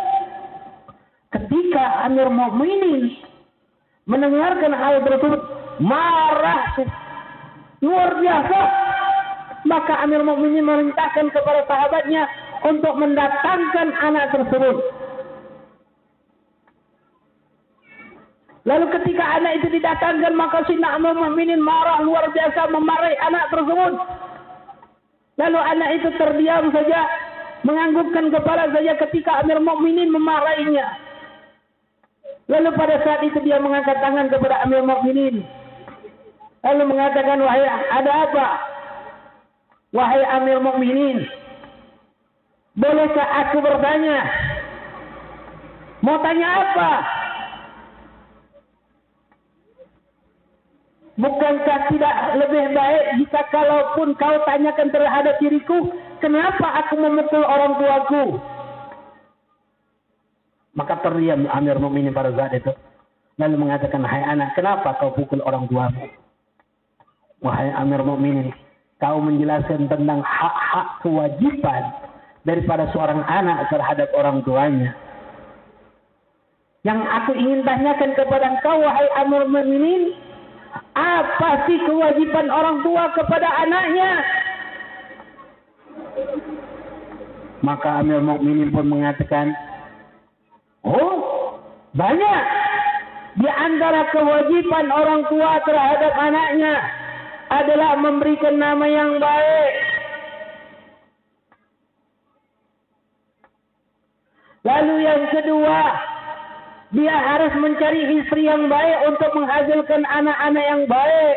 Ketika 1.76 2.08
Amir 2.08 2.32
Mu'minin 2.32 3.20
mendengarkan 4.08 4.72
hal 4.72 4.96
tersebut, 5.04 5.44
marah 5.76 6.72
luar 7.84 8.16
biasa. 8.16 8.60
Maka 9.68 10.00
Amir 10.00 10.24
Mu'minin 10.24 10.64
merintahkan 10.64 11.28
kepada 11.36 11.68
sahabatnya 11.68 12.32
untuk 12.64 12.96
mendatangkan 12.96 13.92
anak 13.92 14.32
tersebut. 14.32 14.88
Lalu 18.64 18.86
ketika 18.96 19.36
anak 19.36 19.60
itu 19.60 19.76
didatangkan 19.76 20.32
maka 20.32 20.64
si 20.64 20.80
Amir 20.80 21.12
Mu'minin 21.12 21.60
marah 21.60 22.00
luar 22.00 22.32
biasa 22.32 22.72
memarahi 22.72 23.20
anak 23.20 23.52
tersebut. 23.52 24.00
Lalu 25.44 25.60
anak 25.60 25.90
itu 26.00 26.08
terdiam 26.16 26.72
saja 26.72 27.04
menganggukkan 27.68 28.32
kepala 28.32 28.64
saja 28.72 28.96
ketika 28.96 29.44
Amir 29.44 29.60
Mu'minin 29.60 30.08
memarahinya. 30.08 31.04
Lalu 32.46 32.70
pada 32.78 33.02
saat 33.02 33.26
itu 33.26 33.42
dia 33.42 33.58
mengangkat 33.58 33.98
tangan 33.98 34.30
kepada 34.30 34.62
Amir 34.62 34.86
Mu'minin. 34.86 35.42
Lalu 36.62 36.82
mengatakan, 36.94 37.42
wahai 37.42 37.66
ada 37.90 38.12
apa? 38.26 38.46
Wahai 39.90 40.22
Amir 40.38 40.62
Mu'minin. 40.62 41.26
Bolehkah 42.78 43.28
aku 43.42 43.58
bertanya? 43.58 44.18
Mau 46.06 46.22
tanya 46.22 46.48
apa? 46.62 46.90
Bukankah 51.16 51.80
tidak 51.88 52.16
lebih 52.36 52.76
baik 52.76 53.04
jika 53.24 53.40
kalaupun 53.48 54.12
kau 54.20 54.36
tanyakan 54.44 54.92
terhadap 54.92 55.40
diriku, 55.40 55.88
kenapa 56.20 56.84
aku 56.84 57.00
memukul 57.00 57.40
orang 57.40 57.72
tuaku? 57.80 58.24
Maka 60.76 61.00
terdiam 61.00 61.48
Amir 61.48 61.80
Mu'minin 61.80 62.12
pada 62.12 62.28
saat 62.36 62.52
itu. 62.52 62.68
Lalu 63.40 63.56
mengatakan, 63.56 64.04
Hai 64.04 64.24
anak, 64.28 64.52
kenapa 64.52 64.92
kau 65.00 65.16
pukul 65.16 65.40
orang 65.44 65.64
tuamu? 65.72 66.04
Wahai 67.40 67.72
Amir 67.72 68.04
Mu'minin, 68.04 68.52
kau 69.00 69.20
menjelaskan 69.20 69.88
tentang 69.88 70.20
hak-hak 70.20 71.00
kewajiban 71.00 71.82
daripada 72.44 72.88
seorang 72.92 73.24
anak 73.24 73.72
terhadap 73.72 74.08
orang 74.12 74.44
tuanya. 74.44 74.92
Yang 76.84 77.00
aku 77.02 77.32
ingin 77.34 77.60
tanyakan 77.66 78.12
kepada 78.14 78.46
engkau, 78.56 78.76
wahai 78.84 79.08
Amir 79.20 79.48
Mu'minin, 79.48 80.12
apa 80.92 81.64
sih 81.64 81.80
kewajiban 81.88 82.52
orang 82.52 82.84
tua 82.84 83.10
kepada 83.16 83.48
anaknya? 83.64 84.10
Maka 87.64 88.04
Amir 88.04 88.20
Mu'minin 88.20 88.70
pun 88.70 88.86
mengatakan, 88.86 89.65
Oh, 90.86 91.58
banyak. 91.98 92.42
Di 93.36 93.50
antara 93.50 94.06
kewajiban 94.14 94.86
orang 94.88 95.26
tua 95.28 95.58
terhadap 95.66 96.14
anaknya 96.14 96.74
adalah 97.50 97.98
memberikan 97.98 98.56
nama 98.56 98.86
yang 98.86 99.18
baik. 99.18 99.72
Lalu 104.66 104.96
yang 105.06 105.22
kedua, 105.30 105.78
dia 106.94 107.14
harus 107.14 107.54
mencari 107.58 108.02
istri 108.22 108.46
yang 108.46 108.70
baik 108.70 108.98
untuk 109.10 109.30
menghasilkan 109.34 110.02
anak-anak 110.06 110.64
yang 110.64 110.82
baik. 110.86 111.36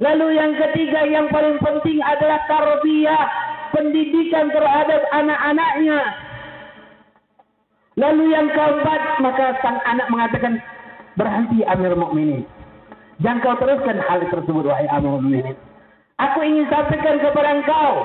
Lalu 0.00 0.26
yang 0.34 0.52
ketiga 0.58 1.06
yang 1.06 1.26
paling 1.30 1.58
penting 1.62 1.98
adalah 2.02 2.42
tarbiyah, 2.46 3.24
pendidikan 3.70 4.50
terhadap 4.50 5.02
anak-anaknya. 5.14 6.29
Lalu 7.98 8.30
yang 8.30 8.46
keempat, 8.54 9.18
maka 9.18 9.58
sang 9.64 9.82
anak 9.82 10.06
mengatakan, 10.14 10.62
berhenti 11.18 11.66
Amir 11.66 11.98
Mukminin. 11.98 12.46
Jangan 13.20 13.42
kau 13.42 13.56
teruskan 13.58 13.98
hal 13.98 14.22
tersebut, 14.30 14.64
wahai 14.64 14.86
Amir 14.94 15.18
Mukminin. 15.18 15.56
Aku 16.20 16.44
ingin 16.44 16.68
sampaikan 16.68 17.16
kepada 17.18 17.50
engkau 17.56 18.04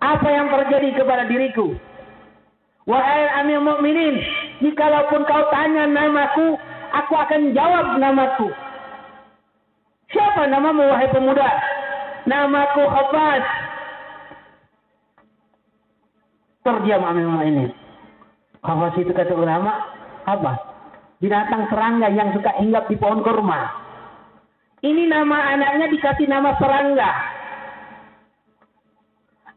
apa 0.00 0.28
yang 0.28 0.48
terjadi 0.48 1.02
kepada 1.02 1.28
diriku. 1.28 1.76
Wahai 2.86 3.26
Amir 3.42 3.60
Mukminin, 3.60 4.22
jikalaupun 4.62 5.26
kau 5.26 5.44
tanya 5.50 5.90
namaku, 5.90 6.54
aku 6.94 7.12
akan 7.18 7.52
jawab 7.52 7.98
namaku. 7.98 8.48
Siapa 10.14 10.46
namamu 10.46 10.86
wahai 10.86 11.10
pemuda? 11.10 11.50
Namaku 12.30 12.82
Hafaz. 12.86 13.44
Terdiam 16.62 17.02
Amir 17.02 17.26
Mukminin. 17.26 17.85
Khawas 18.66 18.98
itu 18.98 19.14
kata 19.14 19.30
ulama 19.30 19.78
apa? 20.26 20.58
Binatang 21.22 21.70
serangga 21.70 22.10
yang 22.10 22.34
suka 22.34 22.50
hinggap 22.58 22.90
di 22.90 22.98
pohon 22.98 23.22
kurma. 23.22 23.70
Ini 24.82 25.06
nama 25.06 25.54
anaknya 25.54 25.86
dikasih 25.94 26.26
nama 26.26 26.58
serangga. 26.58 27.10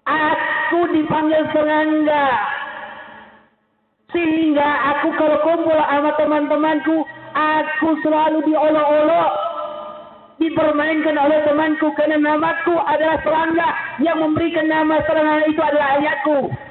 Aku 0.06 0.94
dipanggil 0.94 1.42
serangga. 1.50 2.28
Sehingga 4.14 4.70
aku 4.94 5.10
kalau 5.18 5.38
kumpul 5.46 5.78
sama 5.78 6.14
teman-temanku, 6.18 7.06
aku 7.34 7.90
selalu 8.06 8.46
diolok-olok. 8.46 9.32
Dipermainkan 10.40 11.20
oleh 11.20 11.44
temanku 11.44 11.92
karena 12.00 12.16
namaku 12.16 12.78
adalah 12.88 13.20
serangga. 13.26 13.70
Yang 14.00 14.18
memberikan 14.24 14.72
nama 14.72 15.02
serangga 15.04 15.46
itu 15.50 15.62
adalah 15.62 16.00
ayahku. 16.00 16.69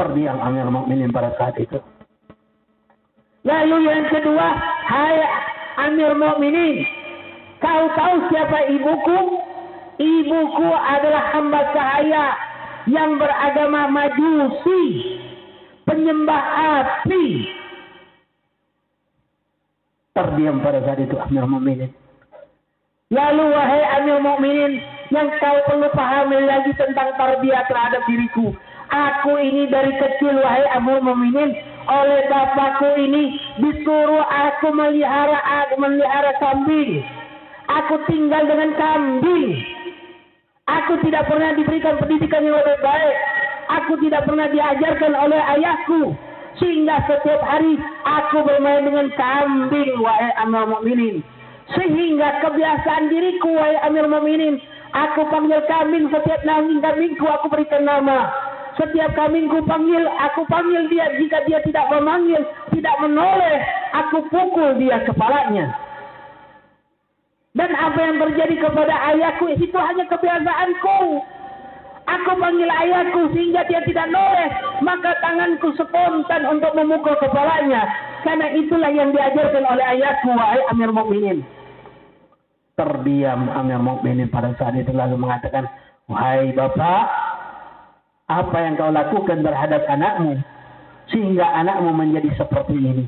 Terdiam 0.00 0.40
Amir 0.40 0.64
Mukminin 0.72 1.12
pada 1.12 1.36
saat 1.36 1.60
itu. 1.60 1.76
Lalu 3.44 3.84
yang 3.84 4.08
kedua, 4.08 4.48
hai 4.88 5.16
Amir 5.84 6.16
Mukminin, 6.16 6.88
kau 7.60 7.84
tahu 7.92 8.32
siapa 8.32 8.64
ibuku? 8.72 9.44
Ibuku 10.00 10.68
adalah 10.72 11.36
hamba 11.36 11.60
sahaya 11.76 12.32
yang 12.88 13.20
beragama 13.20 13.92
majusi, 13.92 14.84
penyembah 15.84 16.44
api. 16.80 17.52
Terdiam 20.16 20.64
pada 20.64 20.80
saat 20.80 21.04
itu 21.04 21.16
Amir 21.20 21.44
Mukminin. 21.44 21.92
Lalu 23.12 23.44
wahai 23.52 23.84
Amir 24.00 24.16
Mukminin, 24.24 24.80
yang 25.12 25.28
kau 25.36 25.60
perlu 25.68 25.92
pahami 25.92 26.40
lagi 26.48 26.72
tentang 26.80 27.12
tarbiyah 27.20 27.68
terhadap 27.68 28.00
diriku. 28.08 28.56
Aku 28.90 29.38
ini 29.38 29.70
dari 29.70 29.94
kecil 29.94 30.42
wahai 30.42 30.66
Amir 30.74 30.98
Mukminin 30.98 31.54
oleh 31.86 32.20
bapakku 32.26 32.98
ini 32.98 33.38
disuruh 33.62 34.26
aku 34.26 34.74
melihara 34.74 35.38
aku 35.38 35.78
melihara 35.78 36.34
kambing. 36.42 37.06
Aku 37.70 38.02
tinggal 38.10 38.50
dengan 38.50 38.74
kambing. 38.74 39.62
Aku 40.66 40.98
tidak 41.06 41.30
pernah 41.30 41.54
diberikan 41.54 42.02
pendidikan 42.02 42.42
yang 42.42 42.58
lebih 42.58 42.78
baik. 42.82 43.16
Aku 43.70 43.92
tidak 44.02 44.26
pernah 44.26 44.50
diajarkan 44.50 45.14
oleh 45.14 45.38
ayahku. 45.38 46.18
Sehingga 46.58 47.06
setiap 47.06 47.46
hari 47.46 47.78
aku 48.02 48.42
bermain 48.42 48.82
dengan 48.82 49.06
kambing, 49.14 50.02
wahai 50.02 50.34
Amir 50.42 50.66
Mukminin. 50.66 51.22
Sehingga 51.78 52.42
kebiasaan 52.42 53.06
diriku, 53.06 53.54
wahai 53.54 53.78
Amir 53.86 54.10
Mukminin, 54.10 54.58
aku 54.90 55.30
panggil 55.30 55.62
kambing 55.70 56.10
setiap 56.10 56.42
nanging 56.42 56.82
kambingku 56.82 57.22
aku 57.22 57.46
berikan 57.46 57.86
nama. 57.86 58.49
Setiap 58.80 59.12
kambingku 59.12 59.60
panggil, 59.68 60.08
aku 60.08 60.48
panggil 60.48 60.88
dia. 60.88 61.12
Jika 61.20 61.44
dia 61.44 61.60
tidak 61.68 61.84
memanggil, 61.92 62.40
tidak 62.72 62.96
menoleh, 63.04 63.60
aku 63.92 64.24
pukul 64.32 64.72
dia 64.80 65.04
kepalanya. 65.04 65.68
Dan 67.52 67.76
apa 67.76 67.98
yang 68.00 68.16
terjadi 68.24 68.56
kepada 68.56 68.94
ayahku 69.12 69.52
itu 69.52 69.76
hanya 69.76 70.08
kebiasaanku. 70.08 71.20
Aku 72.08 72.32
panggil 72.40 72.72
ayahku 72.72 73.28
sehingga 73.36 73.68
dia 73.68 73.84
tidak 73.84 74.08
noleh. 74.08 74.48
Maka 74.80 75.12
tanganku 75.20 75.76
spontan 75.76 76.48
untuk 76.48 76.72
memukul 76.72 77.20
kepalanya. 77.20 77.84
Karena 78.24 78.48
itulah 78.56 78.88
yang 78.88 79.12
diajarkan 79.12 79.60
oleh 79.60 79.84
ayahku, 79.92 80.32
wahai 80.32 80.64
Amir 80.72 80.88
Mukminin. 80.88 81.44
Terdiam 82.80 83.52
Amir 83.52 83.76
Mukminin 83.76 84.32
pada 84.32 84.56
saat 84.56 84.72
itu 84.72 84.88
lalu 84.96 85.20
mengatakan, 85.20 85.68
Wahai 86.10 86.50
Bapak, 86.50 87.29
apa 88.30 88.56
yang 88.62 88.78
kau 88.78 88.94
lakukan 88.94 89.42
terhadap 89.42 89.82
anakmu 89.90 90.38
sehingga 91.10 91.42
anakmu 91.42 91.90
menjadi 91.90 92.30
seperti 92.38 92.78
ini. 92.78 93.04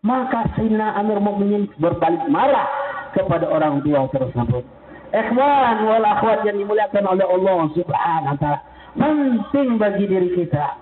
Maka 0.00 0.48
Sina 0.56 0.96
Amir 0.96 1.20
Mukminin 1.20 1.68
berbalik 1.76 2.24
marah 2.30 2.70
kepada 3.12 3.44
orang 3.50 3.84
tua 3.84 4.08
tersebut. 4.08 4.64
Ikhwan 5.10 5.76
wal 5.84 6.06
akhwat 6.06 6.46
yang 6.46 6.56
dimuliakan 6.56 7.04
oleh 7.04 7.26
Allah 7.26 7.58
Subhanahu 7.74 8.32
wa 8.32 8.38
taala. 8.38 8.60
Penting 8.94 9.76
bagi 9.76 10.04
diri 10.06 10.30
kita. 10.38 10.78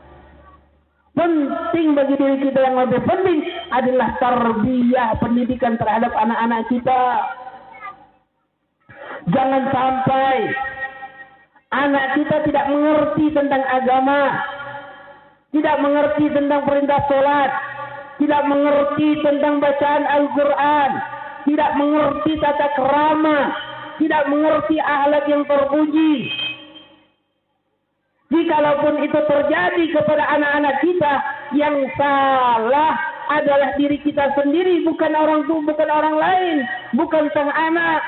Penting 1.18 1.98
bagi 1.98 2.14
diri 2.14 2.36
kita 2.46 2.62
yang 2.62 2.76
lebih 2.78 3.02
penting 3.02 3.42
adalah 3.74 4.14
tarbiyah 4.22 5.18
pendidikan 5.18 5.74
terhadap 5.80 6.14
anak-anak 6.14 6.62
kita. 6.70 7.02
Jangan 9.34 9.62
sampai 9.74 10.34
Anak 11.68 12.16
kita 12.16 12.36
tidak 12.48 12.66
mengerti 12.72 13.28
tentang 13.36 13.60
agama, 13.60 14.40
tidak 15.52 15.76
mengerti 15.84 16.24
tentang 16.32 16.64
perintah 16.64 17.00
sholat, 17.12 17.50
tidak 18.16 18.42
mengerti 18.48 19.08
tentang 19.20 19.60
bacaan 19.60 20.04
Al-Quran, 20.08 20.90
tidak 21.44 21.70
mengerti 21.76 22.32
tata 22.40 22.68
kerama, 22.72 23.38
tidak 24.00 24.22
mengerti 24.32 24.76
ahlak 24.80 25.24
yang 25.28 25.44
terpuji. 25.44 26.32
Jikalaupun 28.28 29.04
itu 29.04 29.20
terjadi 29.28 29.84
kepada 29.92 30.24
anak-anak 30.40 30.76
kita, 30.80 31.14
yang 31.52 31.76
salah 31.96 32.96
adalah 33.28 33.76
diri 33.76 34.00
kita 34.04 34.32
sendiri, 34.36 34.84
bukan 34.88 35.12
orang 35.12 35.44
tua, 35.44 35.64
bukan 35.64 35.88
orang 35.88 36.16
lain, 36.16 36.56
bukan 36.96 37.28
sang 37.36 37.52
anak. 37.52 38.00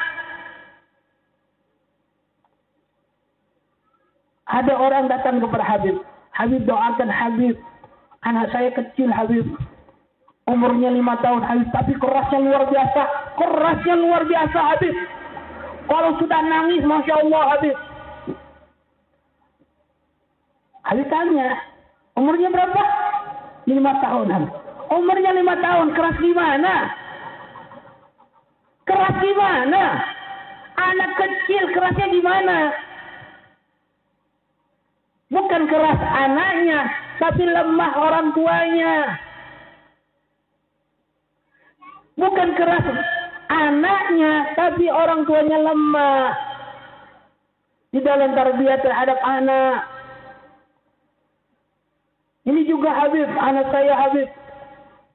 Ada 4.51 4.75
orang 4.75 5.07
datang 5.07 5.39
kepada 5.39 5.63
Habib. 5.63 6.03
Habib 6.35 6.67
doakan 6.67 7.07
Habib. 7.07 7.55
Anak 8.27 8.51
saya 8.51 8.75
kecil 8.75 9.07
Habib. 9.15 9.47
Umurnya 10.51 10.91
lima 10.91 11.15
tahun 11.23 11.47
Habib. 11.47 11.71
Tapi 11.71 11.95
kerasnya 11.95 12.43
luar 12.43 12.67
biasa. 12.67 13.03
Kerasnya 13.39 13.95
luar 13.95 14.23
biasa 14.27 14.59
Habib. 14.75 14.95
Kalau 15.87 16.19
sudah 16.19 16.41
nangis 16.43 16.83
Masya 16.83 17.15
Allah 17.15 17.43
Habib. 17.55 17.77
Habib 20.83 21.07
tanya. 21.07 21.49
Umurnya 22.19 22.51
berapa? 22.51 22.83
Lima 23.71 23.93
tahun 24.03 24.29
Habib. 24.35 24.53
Umurnya 24.91 25.31
lima 25.31 25.55
tahun. 25.63 25.95
Keras 25.95 26.17
gimana? 26.19 26.75
Keras 28.83 29.15
gimana? 29.23 29.85
Anak 30.75 31.11
kecil 31.15 31.71
kerasnya 31.71 32.11
gimana? 32.11 32.90
Bukan 35.31 35.63
keras 35.71 36.01
anaknya, 36.03 36.91
tapi 37.23 37.47
lemah 37.47 37.93
orang 38.03 38.35
tuanya. 38.35 39.15
Bukan 42.19 42.49
keras 42.59 42.87
anaknya, 43.47 44.33
tapi 44.59 44.91
orang 44.91 45.23
tuanya 45.31 45.59
lemah. 45.71 46.35
Di 47.95 48.03
dalam 48.03 48.35
tarbiyah 48.35 48.83
terhadap 48.83 49.19
anak. 49.23 49.87
Ini 52.51 52.67
juga 52.67 52.91
Habib, 52.91 53.31
anak 53.31 53.71
saya 53.71 53.95
Habib. 53.95 54.27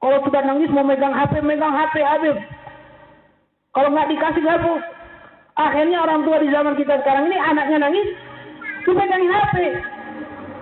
Kalau 0.00 0.18
sudah 0.24 0.42
nangis 0.48 0.72
mau 0.72 0.84
megang 0.84 1.12
HP, 1.12 1.44
megang 1.44 1.76
HP 1.76 2.00
Habib. 2.00 2.36
Kalau 3.76 3.92
nggak 3.92 4.08
dikasih 4.16 4.44
HP, 4.48 4.64
akhirnya 5.60 5.98
orang 6.00 6.24
tua 6.24 6.40
di 6.40 6.48
zaman 6.48 6.72
kita 6.80 7.04
sekarang 7.04 7.28
ini 7.28 7.36
anaknya 7.36 7.84
nangis, 7.84 8.08
dipegangin 8.88 9.32
HP. 9.36 9.56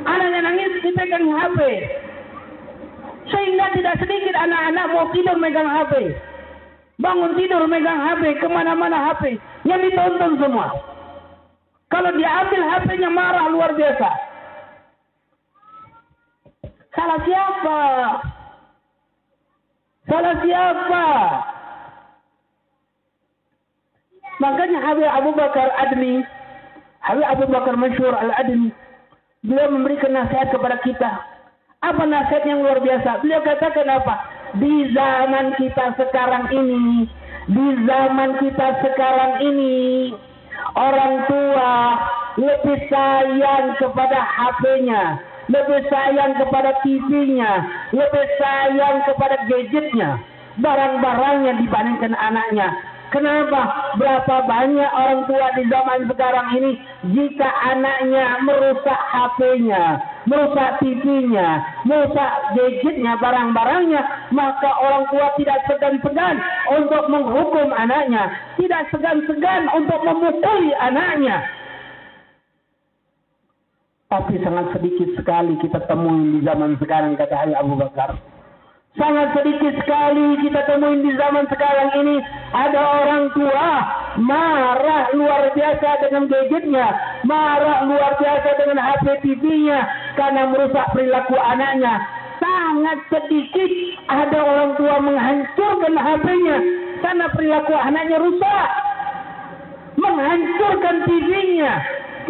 Anaknya 0.05 0.41
nangis 0.45 0.85
dipegang 0.85 1.27
HP. 1.29 1.59
Sehingga 3.25 3.73
tidak 3.73 3.95
sedikit 4.05 4.37
anak-anak 4.37 4.87
mau 4.93 5.09
tidur 5.17 5.37
megang 5.41 5.69
HP. 5.69 6.13
Bangun 7.01 7.33
tidur 7.35 7.65
megang 7.65 7.99
HP, 7.99 8.39
ke 8.39 8.47
mana-mana 8.47 9.13
HP. 9.13 9.41
Yang 9.65 9.91
ditonton 9.91 10.37
semua. 10.39 10.77
Kalau 11.89 12.11
dia 12.17 12.31
ambil 12.45 12.63
HP-nya 12.69 13.11
marah 13.11 13.49
luar 13.49 13.73
biasa. 13.73 14.09
Salah 16.95 17.21
siapa? 17.27 17.81
Salah 20.05 20.37
siapa? 20.45 21.07
Makanya 24.43 24.79
Habib 24.83 25.09
Abu 25.09 25.31
Bakar 25.33 25.71
Adli, 25.79 26.21
Habib 27.01 27.27
Abu 27.27 27.45
Bakar 27.49 27.75
Masyur 27.79 28.13
Al-Adli, 28.13 28.75
Beliau 29.45 29.69
memberikan 29.69 30.17
nasihat 30.17 30.49
kepada 30.57 30.81
kita. 30.81 31.11
Apa 31.85 32.09
nasihat 32.09 32.49
yang 32.49 32.65
luar 32.65 32.81
biasa? 32.81 33.21
Beliau 33.21 33.45
katakan 33.45 33.93
apa? 33.93 34.15
Di 34.57 34.89
zaman 34.97 35.53
kita 35.61 36.01
sekarang 36.01 36.49
ini, 36.49 37.05
di 37.53 37.67
zaman 37.85 38.41
kita 38.41 38.69
sekarang 38.81 39.45
ini, 39.45 40.17
orang 40.73 41.29
tua 41.29 41.73
lebih 42.41 42.89
sayang 42.89 43.77
kepada 43.77 44.17
HP-nya, 44.17 45.21
lebih 45.53 45.81
sayang 45.93 46.33
kepada 46.41 46.81
TV-nya, 46.81 47.53
lebih 47.93 48.27
sayang 48.41 49.05
kepada 49.05 49.37
gadgetnya, 49.45 50.25
barang-barangnya 50.65 51.53
dibandingkan 51.61 52.17
anaknya. 52.17 52.73
Kenapa? 53.15 53.95
Berapa 53.95 54.43
banyak 54.43 54.91
orang 54.91 55.23
tua 55.31 55.47
di 55.55 55.63
zaman 55.71 56.11
sekarang 56.11 56.49
ini 56.59 56.71
jika 57.15 57.47
anaknya 57.47 58.43
merusak 58.43 59.01
HP-nya, 59.15 60.03
merusak 60.27 60.83
TV-nya, 60.83 61.63
merusak 61.87 62.59
gadgetnya, 62.59 63.15
barang-barangnya, 63.23 64.03
maka 64.35 64.67
orang 64.83 65.07
tua 65.15 65.31
tidak 65.39 65.63
segan-segan 65.71 66.43
untuk 66.75 67.07
menghukum 67.07 67.71
anaknya, 67.71 68.35
tidak 68.59 68.91
segan-segan 68.91 69.71
untuk 69.79 70.03
memukuli 70.03 70.75
anaknya. 70.75 71.39
Tapi 74.11 74.43
sangat 74.43 74.75
sedikit 74.75 75.15
sekali 75.15 75.55
kita 75.63 75.87
temui 75.87 76.39
di 76.39 76.41
zaman 76.43 76.75
sekarang 76.83 77.15
kata 77.15 77.35
Habib 77.47 77.63
Abu 77.63 77.79
Bakar. 77.79 78.19
Sangat 78.95 79.35
sedikit 79.35 79.75
sekali 79.83 80.39
kita 80.47 80.71
temuin 80.71 81.03
di 81.03 81.19
zaman 81.19 81.51
sekarang 81.51 81.99
ini 81.99 82.23
ada 82.55 82.81
orang 83.03 83.25
tua 83.35 83.71
marah 84.23 85.11
luar 85.19 85.51
biasa 85.59 86.07
dengan 86.07 86.31
gadgetnya, 86.31 86.87
marah 87.27 87.83
luar 87.91 88.15
biasa 88.23 88.49
dengan 88.63 88.79
HP 88.79 89.07
TV-nya 89.27 89.81
karena 90.15 90.43
merusak 90.55 90.87
perilaku 90.95 91.35
anaknya. 91.35 91.99
Sangat 92.39 92.99
sedikit 93.11 93.71
ada 94.07 94.39
orang 94.39 94.71
tua 94.79 94.97
menghancurkan 95.03 95.95
HP-nya 95.99 96.57
karena 97.03 97.27
perilaku 97.35 97.75
anaknya 97.75 98.17
rusak. 98.23 98.69
Menghancurkan 99.99 100.97
TV-nya 101.11 101.73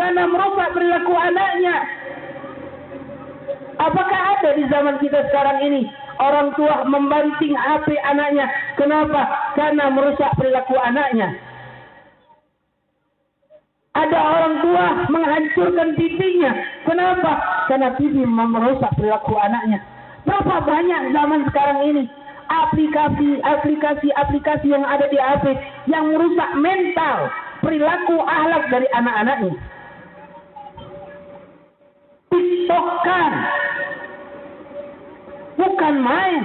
karena 0.01 0.25
merusak 0.25 0.69
perilaku 0.73 1.13
anaknya. 1.13 1.77
Apakah 3.77 4.21
ada 4.41 4.51
di 4.57 4.65
zaman 4.73 4.97
kita 5.05 5.21
sekarang 5.29 5.61
ini 5.69 6.04
orang 6.21 6.55
tua 6.55 6.85
membanting 6.87 7.55
HP 7.55 7.95
anaknya. 8.03 8.47
Kenapa? 8.79 9.23
Karena 9.59 9.91
merusak 9.91 10.31
perilaku 10.39 10.77
anaknya. 10.79 11.35
Ada 13.95 14.19
orang 14.19 14.55
tua 14.59 14.87
menghancurkan 15.07 15.95
TV-nya. 15.95 16.51
Kenapa? 16.83 17.39
Karena 17.71 17.95
TV 17.95 18.27
merusak 18.27 18.91
perilaku 18.99 19.39
anaknya. 19.39 19.79
Berapa 20.27 20.67
banyak 20.67 21.15
zaman 21.15 21.41
sekarang 21.53 21.81
ini 21.85 22.05
aplikasi, 22.49 23.41
aplikasi, 23.45 24.09
aplikasi 24.17 24.67
yang 24.73 24.85
ada 24.85 25.09
di 25.09 25.17
HP 25.17 25.57
yang 25.89 26.13
merusak 26.13 26.51
mental, 26.61 27.29
perilaku 27.61 28.21
ahlak 28.25 28.69
dari 28.69 28.89
anak-anaknya. 28.93 29.55
Bukan 35.65 35.95
main. 36.05 36.43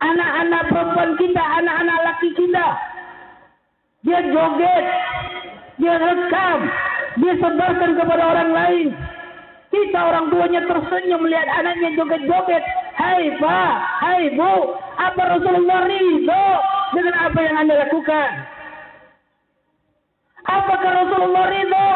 Anak-anak 0.00 0.62
perempuan 0.72 1.10
kita, 1.20 1.42
anak-anak 1.60 1.98
laki 2.08 2.28
kita, 2.32 2.66
dia 4.00 4.20
joget, 4.32 4.84
dia 5.76 5.94
rekam, 6.00 6.58
dia 7.20 7.32
sebarkan 7.36 7.90
kepada 8.00 8.22
orang 8.24 8.50
lain. 8.50 8.86
Kita 9.70 9.98
orang 10.02 10.32
tuanya 10.34 10.60
tersenyum 10.66 11.20
melihat 11.22 11.46
anaknya 11.52 11.94
joget-joget. 11.94 12.64
Hai 12.96 13.38
Pak, 13.38 13.74
hai 14.02 14.22
Bu, 14.34 14.54
apa 14.98 15.22
Rasulullah 15.36 15.86
ridho 15.86 16.46
dengan 16.96 17.14
apa 17.30 17.38
yang 17.38 17.56
Anda 17.60 17.74
lakukan? 17.86 18.30
Apakah 20.48 20.90
Rasulullah 21.06 21.44
ridho 21.54 21.90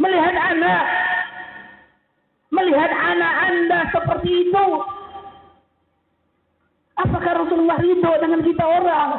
melihat 0.00 0.34
anak 0.40 1.05
melihat 2.50 2.90
anak 2.90 3.34
Anda 3.50 3.80
seperti 3.90 4.30
itu? 4.48 4.66
Apakah 6.96 7.32
Rasulullah 7.44 7.76
ridho 7.76 8.12
dengan 8.22 8.40
kita 8.40 8.64
orang? 8.64 9.10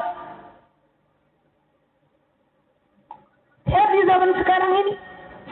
Ya 3.67 3.83
di 3.93 4.01
zaman 4.07 4.31
sekarang 4.41 4.71
ini 4.81 4.93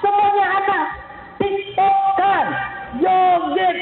semuanya 0.02 0.46
ada 0.58 0.80
tiktokan, 1.38 2.46
joget. 3.04 3.78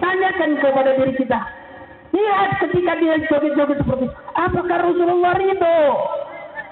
Tanyakan 0.00 0.50
kepada 0.60 0.90
diri 0.94 1.12
kita. 1.18 1.40
Lihat 2.10 2.50
ketika 2.62 2.92
dia 3.00 3.14
joget-joget 3.26 3.78
seperti 3.82 4.04
itu. 4.06 4.16
Apakah 4.38 4.78
Rasulullah 4.86 5.34
ridho 5.40 5.78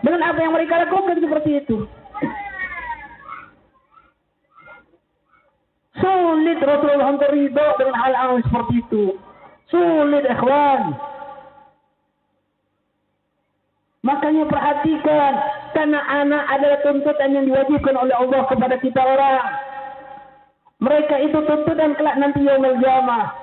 dengan 0.07 0.22
apa 0.31 0.38
yang 0.38 0.52
mereka 0.54 0.87
lakukan 0.87 1.18
seperti 1.18 1.50
itu? 1.64 1.90
Sulit 5.99 6.59
Rasulullah 6.63 7.11
untuk 7.15 7.31
ridho 7.35 7.67
dengan 7.79 7.97
hal-hal 7.99 8.39
seperti 8.47 8.75
itu. 8.87 9.05
Sulit 9.69 10.25
ikhwan. 10.25 10.95
Makanya 14.07 14.47
perhatikan 14.47 15.33
karena 15.75 16.01
anak 16.07 16.45
adalah 16.49 16.79
tuntutan 16.87 17.35
yang 17.35 17.45
diwajibkan 17.51 17.97
oleh 17.99 18.15
Allah 18.15 18.41
kepada 18.47 18.77
kita 18.79 19.03
orang. 19.03 19.45
Mereka 20.79 21.15
itu 21.27 21.39
tuntutan 21.43 21.99
kelak 21.99 22.17
nanti 22.23 22.47
yaumul 22.47 22.79
jamaah. 22.79 23.35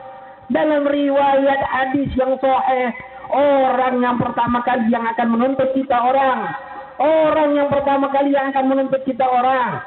Dalam 0.48 0.88
riwayat 0.88 1.62
hadis 1.68 2.08
yang 2.16 2.40
sahih, 2.40 2.94
orang 3.34 4.00
yang 4.00 4.16
pertama 4.16 4.64
kali 4.64 4.88
yang 4.94 5.04
akan 5.04 5.28
menuntut 5.34 5.74
kita 5.76 5.98
orang, 5.98 6.54
orang 7.02 7.50
yang 7.58 7.68
pertama 7.68 8.08
kali 8.14 8.32
yang 8.32 8.54
akan 8.54 8.66
menuntut 8.70 9.02
kita 9.04 9.26
orang, 9.26 9.82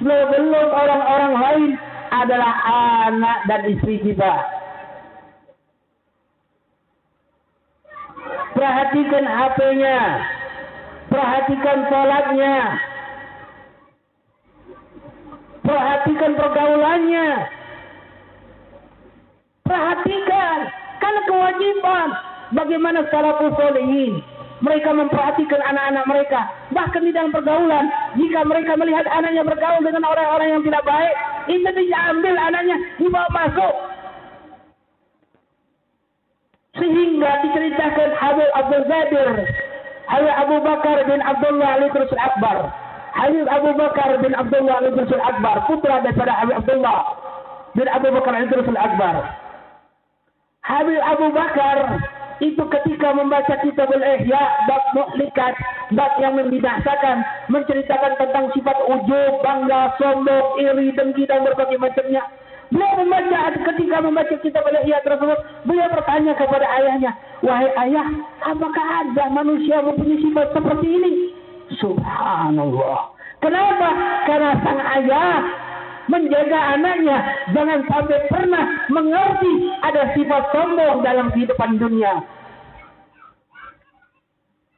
sebelum 0.00 0.68
orang-orang 0.68 1.34
lain 1.40 1.70
adalah 2.12 2.52
anak 3.08 3.38
dan 3.48 3.60
istri 3.68 3.96
kita. 4.04 4.34
Perhatikan 8.56 9.24
HP-nya. 9.24 10.00
Perhatikan 11.12 11.78
sholatnya. 11.92 12.56
Perhatikan 15.60 16.32
pergaulannya. 16.40 17.28
Perhatikan. 19.66 20.58
Karena 21.04 21.20
kewajiban. 21.28 22.08
Bagaimana 22.56 23.00
salafus 23.10 23.52
solihin 23.58 24.22
mereka 24.66 24.90
memperhatikan 24.90 25.62
anak-anak 25.62 26.04
mereka. 26.10 26.40
Bahkan 26.74 27.02
di 27.06 27.14
dalam 27.14 27.30
pergaulan, 27.30 27.86
jika 28.18 28.42
mereka 28.42 28.74
melihat 28.74 29.06
anaknya 29.06 29.46
bergaul 29.46 29.82
dengan 29.86 30.02
orang-orang 30.02 30.58
yang 30.58 30.62
tidak 30.66 30.82
baik, 30.82 31.14
itu 31.46 31.70
diambil 31.70 32.34
anaknya, 32.34 32.76
dibawa 32.98 33.30
masuk. 33.30 33.74
Sehingga 36.76 37.30
diceritakan 37.46 38.10
Habib 38.18 38.50
Abdul 38.52 38.84
Zadir, 38.90 39.30
Habib 40.10 40.34
Abu 40.34 40.56
Bakar 40.60 40.96
bin 41.06 41.20
Abdullah 41.22 41.68
Ali 41.78 41.86
Rasul 41.94 42.20
Akbar. 42.20 42.56
Habib 43.16 43.46
Abu 43.48 43.70
Bakar 43.78 44.10
bin 44.20 44.34
Abdullah 44.34 44.74
Ali 44.82 44.90
Rasul 44.92 45.22
Akbar, 45.22 45.64
putra 45.70 46.04
daripada 46.04 46.34
Habib 46.36 46.58
Abdullah 46.58 47.00
bin 47.78 47.86
Abu 47.88 48.10
Bakar 48.12 48.32
Ali 48.34 48.50
Rasul 48.50 48.76
Akbar. 48.76 49.14
Habib 50.66 50.98
Abu 50.98 51.26
Bakar 51.30 51.76
itu 52.40 52.62
ketika 52.68 53.16
membaca 53.16 53.54
kitab 53.64 53.88
al-ihya 53.88 54.42
bab 54.68 54.82
muhlikat 54.92 55.56
bab 55.96 56.12
yang 56.20 56.36
membinasakan 56.36 57.24
menceritakan 57.48 58.12
tentang 58.20 58.52
sifat 58.52 58.76
ujub 58.92 59.32
bangga 59.40 59.96
sombong 59.96 60.60
iri 60.60 60.92
dengki 60.92 61.24
dan 61.24 61.44
berbagai 61.48 61.80
macamnya. 61.80 62.24
Beliau 62.66 62.98
membaca 62.98 63.54
ketika 63.54 63.96
membaca 64.02 64.34
kitab 64.42 64.66
al-ihya 64.68 65.00
tersebut 65.00 65.38
beliau 65.64 65.88
bertanya 65.88 66.32
kepada 66.34 66.66
ayahnya 66.82 67.12
wahai 67.40 67.70
ayah 67.88 68.06
apakah 68.42 68.86
ada 69.06 69.24
manusia 69.32 69.80
mempunyai 69.80 70.20
sifat 70.20 70.46
seperti 70.52 70.86
ini? 70.88 71.12
Subhanallah. 71.78 73.16
Kenapa? 73.40 73.88
Karena 74.26 74.50
sang 74.64 74.80
ayah 74.80 75.65
menjaga 76.06 76.78
anaknya 76.78 77.18
jangan 77.50 77.80
sampai 77.90 78.20
pernah 78.30 78.64
mengerti 78.90 79.52
ada 79.82 80.02
sifat 80.14 80.42
sombong 80.54 81.02
dalam 81.02 81.30
kehidupan 81.34 81.78
dunia. 81.78 82.22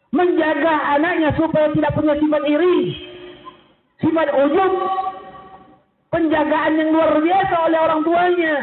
Menjaga 0.09 0.75
anaknya 0.97 1.37
supaya 1.37 1.69
tidak 1.77 1.93
punya 1.93 2.17
sifat 2.17 2.43
iri, 2.49 2.81
sifat 4.01 4.29
ujub, 4.33 4.73
penjagaan 6.09 6.81
yang 6.81 6.89
luar 6.97 7.13
biasa 7.21 7.55
oleh 7.69 7.79
orang 7.79 8.01
tuanya. 8.09 8.57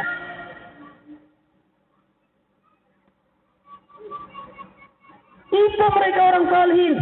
Itu 5.55 5.85
mereka 5.93 6.21
orang 6.33 6.45
salihin. 6.49 6.97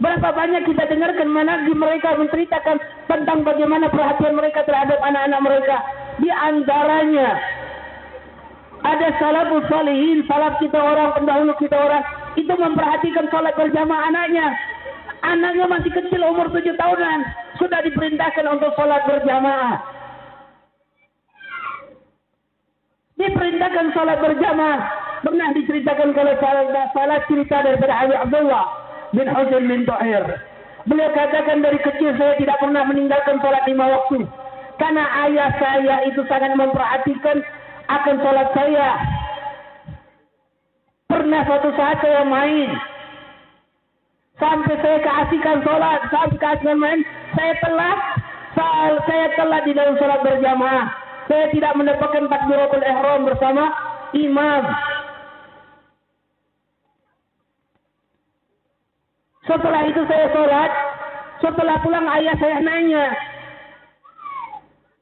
Berapa 0.00 0.32
banyak 0.32 0.64
kita 0.64 0.88
dengarkan 0.88 1.28
managi 1.28 1.76
mereka 1.76 2.16
menceritakan 2.16 2.80
tentang 3.04 3.44
bagaimana 3.44 3.92
perhatian 3.92 4.32
mereka 4.32 4.64
terhadap 4.64 4.96
anak-anak 5.04 5.40
mereka. 5.44 5.76
Di 6.24 6.32
antaranya 6.32 7.36
ada 8.80 9.12
salafus 9.20 9.68
salihin, 9.68 10.24
salaf 10.24 10.56
kita 10.56 10.80
orang, 10.80 11.12
pendahulu 11.12 11.52
kita 11.60 11.76
orang, 11.76 12.00
itu 12.40 12.48
memperhatikan 12.48 13.28
sholat 13.28 13.52
berjamaah 13.52 14.08
anaknya. 14.08 14.48
Anaknya 15.20 15.68
masih 15.68 15.92
kecil 15.92 16.24
umur 16.24 16.48
tujuh 16.48 16.72
tahunan, 16.80 17.20
sudah 17.60 17.84
diperintahkan 17.84 18.46
untuk 18.48 18.72
sholat 18.80 19.04
berjamaah. 19.04 19.84
Diperintahkan 23.20 23.86
sholat 23.92 24.16
berjamaah. 24.16 24.80
Pernah 25.20 25.52
diceritakan 25.52 26.16
kalau 26.16 26.32
salah, 26.40 26.88
salah 26.96 27.20
cerita 27.28 27.60
daripada 27.60 27.92
Habib 27.92 28.16
Abdullah 28.16 28.79
bin 29.14 29.26
Husain 29.26 29.64
bin 29.66 29.82
Tahir. 29.86 30.24
Beliau 30.88 31.12
katakan 31.12 31.60
dari 31.60 31.76
kecil 31.84 32.16
saya 32.16 32.34
tidak 32.40 32.56
pernah 32.56 32.82
meninggalkan 32.88 33.36
sholat 33.44 33.62
lima 33.68 33.86
waktu. 33.90 34.24
Karena 34.80 35.04
ayah 35.28 35.50
saya 35.60 35.96
itu 36.08 36.24
sangat 36.24 36.56
memperhatikan 36.56 37.44
akan 37.90 38.16
sholat 38.24 38.48
saya. 38.56 38.88
Pernah 41.10 41.42
suatu 41.44 41.70
saat 41.76 42.00
saya 42.00 42.24
main. 42.24 42.70
Sampai 44.40 44.78
saya 44.80 44.98
keasikan 45.04 45.60
sholat. 45.60 46.00
Sampai 46.08 46.40
keasikan 46.40 46.80
main. 46.80 47.04
Saya 47.36 47.52
telat. 47.60 47.98
Saya 49.04 49.26
telat 49.36 49.62
di 49.68 49.72
dalam 49.76 49.94
sholat 50.00 50.24
berjamaah. 50.24 50.86
Saya 51.28 51.46
tidak 51.52 51.76
mendapatkan 51.76 52.24
takbiratul 52.26 52.82
ihram 52.82 53.28
bersama 53.28 53.64
imam. 54.16 54.62
Setelah 59.50 59.82
itu 59.90 60.02
saya 60.06 60.26
sholat. 60.30 60.70
Setelah 61.42 61.76
pulang 61.82 62.06
ayah 62.06 62.38
saya 62.38 62.62
nanya. 62.62 63.10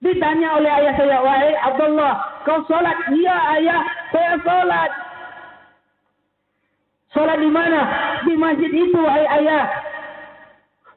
Ditanya 0.00 0.56
oleh 0.56 0.70
ayah 0.72 0.94
saya, 0.96 1.18
wahai 1.20 1.52
Abdullah, 1.68 2.14
kau 2.48 2.62
sholat? 2.64 2.96
Iya 3.12 3.36
ayah, 3.58 3.82
saya 4.14 4.34
sholat. 4.40 4.90
Sholat 7.12 7.38
di 7.44 7.50
mana? 7.50 7.80
Di 8.24 8.34
masjid 8.38 8.72
itu, 8.72 8.96
wahai 8.96 9.26
ayah. 9.42 9.68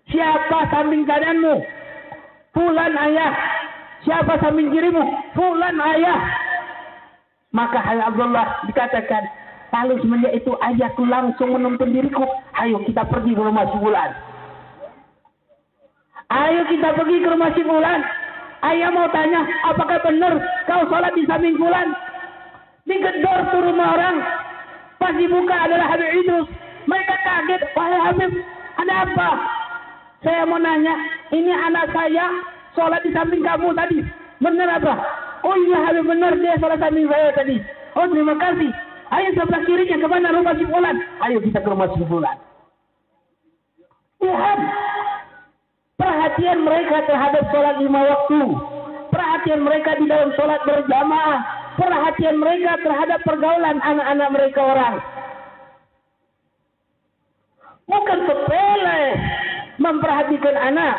Siapa 0.08 0.70
samping 0.70 1.04
kananmu? 1.04 1.66
Fulan 2.56 2.94
ayah. 2.94 3.32
Siapa 4.06 4.38
samping 4.40 4.70
kirimu? 4.70 5.02
Fulan 5.34 5.76
ayah. 5.82 6.20
Maka 7.52 7.84
ayah 7.90 8.14
Abdullah 8.14 8.64
dikatakan, 8.70 9.24
lalu 9.72 9.94
semenjak 10.04 10.34
itu 10.36 10.52
ayahku 10.60 11.04
langsung 11.08 11.56
menuntun 11.56 11.96
diriku, 11.96 12.28
ayo 12.60 12.84
kita 12.84 13.08
pergi 13.08 13.32
ke 13.32 13.42
rumah 13.42 13.66
si 13.72 13.78
Fulan. 13.80 14.12
Ayo 16.32 16.62
kita 16.68 16.90
pergi 16.96 17.18
ke 17.24 17.28
rumah 17.28 17.52
si 17.56 17.64
Fulan. 17.64 18.02
Ayah 18.62 18.94
mau 18.94 19.10
tanya, 19.10 19.42
apakah 19.66 19.98
benar 20.06 20.38
kau 20.70 20.86
sholat 20.86 21.10
di 21.18 21.26
samping 21.26 21.58
bulan? 21.58 21.98
Digedor 22.86 23.50
tuh 23.50 23.66
rumah 23.66 23.98
orang. 23.98 24.22
Pas 25.02 25.18
dibuka 25.18 25.66
adalah 25.66 25.90
Habib 25.90 26.14
Idrus. 26.22 26.46
Mereka 26.86 27.16
kaget, 27.26 27.62
wahai 27.74 27.98
Habib, 28.06 28.32
ada 28.78 28.94
apa? 29.10 29.30
Saya 30.22 30.46
mau 30.46 30.62
nanya, 30.62 30.94
ini 31.34 31.50
anak 31.50 31.90
saya 31.90 32.30
sholat 32.78 33.02
di 33.02 33.10
samping 33.18 33.42
kamu 33.42 33.74
tadi. 33.74 34.06
Benar 34.38 34.78
apa? 34.78 34.94
Oh 35.42 35.58
iya 35.58 35.82
Habib 35.90 36.06
benar 36.06 36.38
dia 36.38 36.54
sholat 36.62 36.78
samping 36.78 37.10
saya 37.10 37.34
tadi. 37.34 37.58
Oh 37.98 38.06
terima 38.14 38.38
kasih. 38.38 38.70
Ayo 39.12 39.28
sebelah 39.36 39.62
kirinya 39.68 39.98
ke 40.00 40.08
mana 40.08 40.32
rumah 40.32 40.56
si 40.56 40.64
Fulan? 40.64 40.98
Ayo 41.24 41.38
kita 41.44 41.60
ke 41.60 41.68
rumah 41.68 41.92
si 41.92 42.04
Fulan. 42.08 42.38
Lihat, 44.22 44.60
Perhatian 46.02 46.66
mereka 46.66 47.06
terhadap 47.06 47.46
sholat 47.54 47.78
lima 47.78 48.02
waktu. 48.02 48.42
Perhatian 49.14 49.62
mereka 49.62 50.02
di 50.02 50.10
dalam 50.10 50.34
sholat 50.34 50.58
berjamaah. 50.66 51.40
Perhatian 51.78 52.42
mereka 52.42 52.74
terhadap 52.82 53.22
pergaulan 53.22 53.78
anak-anak 53.86 54.30
mereka 54.34 54.60
orang. 54.66 54.96
Bukan 57.86 58.20
sepele 58.26 59.02
memperhatikan 59.78 60.56
anak. 60.58 60.96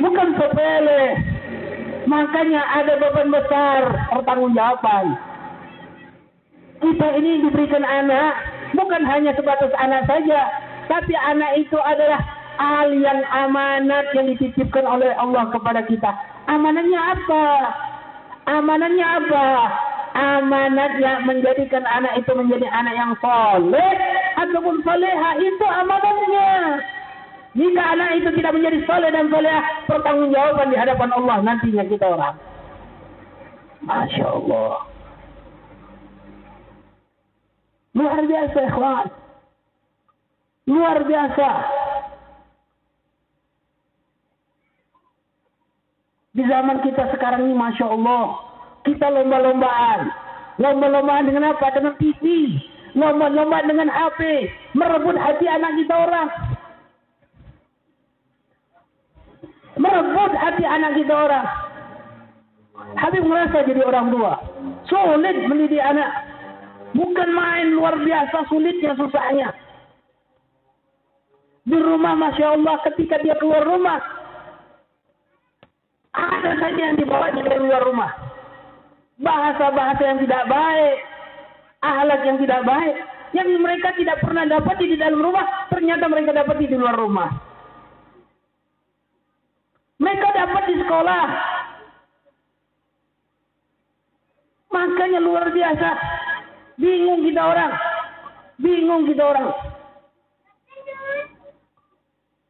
Bukan 0.00 0.28
sepele. 0.40 1.29
Makanya 2.10 2.58
ada 2.74 2.98
beban 2.98 3.30
besar 3.30 4.10
pertanggungjawaban. 4.10 5.14
Kita 6.82 7.08
ini 7.22 7.46
diberikan 7.46 7.86
anak 7.86 8.34
bukan 8.74 9.06
hanya 9.06 9.30
sebatas 9.38 9.70
anak 9.78 10.10
saja, 10.10 10.50
tapi 10.90 11.14
anak 11.14 11.54
itu 11.62 11.78
adalah 11.78 12.18
hal 12.58 12.90
yang 12.98 13.22
amanat 13.30 14.10
yang 14.18 14.26
dititipkan 14.26 14.82
oleh 14.90 15.14
Allah 15.22 15.54
kepada 15.54 15.86
kita. 15.86 16.10
Amanatnya 16.50 17.14
apa? 17.14 17.46
Amanatnya 18.58 19.06
apa? 19.06 19.48
Amanatnya 20.10 21.22
menjadikan 21.22 21.86
anak 21.86 22.18
itu 22.18 22.34
menjadi 22.34 22.66
anak 22.74 22.94
yang 22.98 23.14
soleh 23.22 23.94
ataupun 24.34 24.82
soleha 24.82 25.30
itu 25.38 25.66
amanatnya. 25.78 26.50
Jika 27.50 27.82
anak 27.82 28.22
itu 28.22 28.30
tidak 28.38 28.54
menjadi 28.54 28.78
soleh 28.86 29.10
dan 29.10 29.26
soleha, 29.26 29.60
pertanggungjawaban 29.90 30.70
di 30.70 30.76
hadapan 30.78 31.10
Allah 31.10 31.36
nantinya 31.42 31.84
kita 31.90 32.06
orang. 32.06 32.34
Masya 33.82 34.26
Allah. 34.28 34.86
Luar 37.98 38.22
biasa, 38.22 38.58
ikhwan. 38.70 39.06
Luar 40.70 40.98
biasa. 41.02 41.50
Di 46.30 46.46
zaman 46.46 46.78
kita 46.86 47.10
sekarang 47.18 47.50
ini 47.50 47.54
Masya 47.58 47.86
Allah. 47.90 48.38
Kita 48.86 49.10
lomba-lombaan. 49.10 50.00
Lomba-lombaan 50.62 51.26
dengan 51.26 51.50
apa? 51.50 51.66
Dengan 51.74 51.98
TV. 51.98 52.22
Lomba-lombaan 52.94 53.66
dengan 53.66 53.90
HP. 53.90 54.46
Merebut 54.78 55.18
hati 55.18 55.50
anak 55.50 55.74
kita 55.82 55.94
orang. 55.98 56.28
Merebut 59.80 60.32
hati 60.36 60.64
anak 60.68 60.92
kita 61.00 61.14
orang. 61.16 61.46
Habib 63.00 63.24
merasa 63.24 63.64
jadi 63.64 63.80
orang 63.80 64.12
tua. 64.12 64.36
Sulit 64.84 65.36
mendidik 65.48 65.80
anak. 65.80 66.10
Bukan 66.92 67.28
main 67.32 67.72
luar 67.72 67.96
biasa 67.96 68.44
sulitnya 68.52 68.92
susahnya. 68.98 69.48
Di 71.64 71.78
rumah 71.80 72.12
Masya 72.12 72.60
Allah 72.60 72.76
ketika 72.92 73.24
dia 73.24 73.38
keluar 73.40 73.64
rumah. 73.64 74.00
Ada 76.12 76.60
saja 76.60 76.80
yang 76.92 76.98
dibawa 77.00 77.32
dari 77.32 77.56
luar 77.56 77.80
rumah. 77.86 78.10
Bahasa-bahasa 79.16 80.02
yang 80.02 80.18
tidak 80.20 80.44
baik. 80.50 80.96
Ahlak 81.80 82.20
yang 82.26 82.36
tidak 82.36 82.60
baik. 82.68 82.96
Yang 83.32 83.48
mereka 83.62 83.94
tidak 83.96 84.18
pernah 84.20 84.44
dapat 84.44 84.76
di 84.76 84.98
dalam 84.98 85.22
rumah. 85.22 85.70
Ternyata 85.72 86.04
mereka 86.10 86.36
dapat 86.36 86.58
di 86.58 86.66
luar 86.74 86.98
rumah. 86.98 87.49
Mereka 90.00 90.26
dapat 90.32 90.62
di 90.64 90.74
sekolah. 90.80 91.24
Makanya 94.72 95.20
luar 95.20 95.52
biasa. 95.52 95.90
Bingung 96.80 97.20
kita 97.28 97.42
orang. 97.44 97.72
Bingung 98.56 99.04
kita 99.04 99.22
orang. 99.28 99.48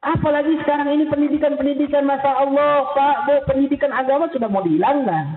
Apalagi 0.00 0.56
sekarang 0.64 0.96
ini 0.96 1.04
pendidikan-pendidikan 1.12 2.08
masa 2.08 2.32
Allah, 2.32 2.88
Pak, 2.96 3.16
Bu, 3.28 3.34
pendidikan 3.52 3.92
agama 3.92 4.32
sudah 4.32 4.48
mau 4.48 4.64
dihilangkan. 4.64 5.36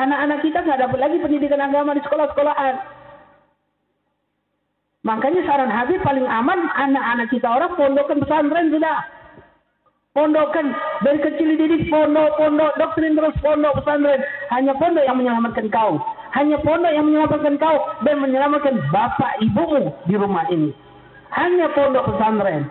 Anak-anak 0.00 0.42
kita 0.42 0.64
nggak 0.66 0.80
dapat 0.82 0.98
lagi 0.98 1.16
pendidikan 1.22 1.62
agama 1.62 1.94
di 1.94 2.02
sekolah-sekolahan. 2.02 2.74
Makanya 5.06 5.40
saran 5.46 5.72
Habib 5.72 6.00
paling 6.02 6.26
aman 6.26 6.58
anak-anak 6.74 7.28
kita 7.30 7.48
orang 7.48 7.72
pondokkan 7.78 8.18
pesantren 8.18 8.72
sudah. 8.72 9.19
Pondokkan 10.10 10.74
dari 11.06 11.22
kecil 11.22 11.54
dididik 11.54 11.86
pondok, 11.86 12.34
pondok, 12.34 12.74
doktrin 12.82 13.14
terus 13.14 13.30
pondok 13.38 13.78
pesantren. 13.78 14.18
Hanya 14.50 14.74
pondok 14.74 15.06
yang 15.06 15.22
menyelamatkan 15.22 15.70
kau. 15.70 16.02
Hanya 16.34 16.58
pondok 16.66 16.90
yang 16.90 17.06
menyelamatkan 17.06 17.54
kau 17.62 17.78
dan 18.02 18.18
menyelamatkan 18.18 18.74
bapak 18.90 19.38
ibumu 19.38 19.94
di 20.10 20.18
rumah 20.18 20.50
ini. 20.50 20.74
Hanya 21.30 21.70
pondok 21.78 22.10
pesantren. 22.10 22.66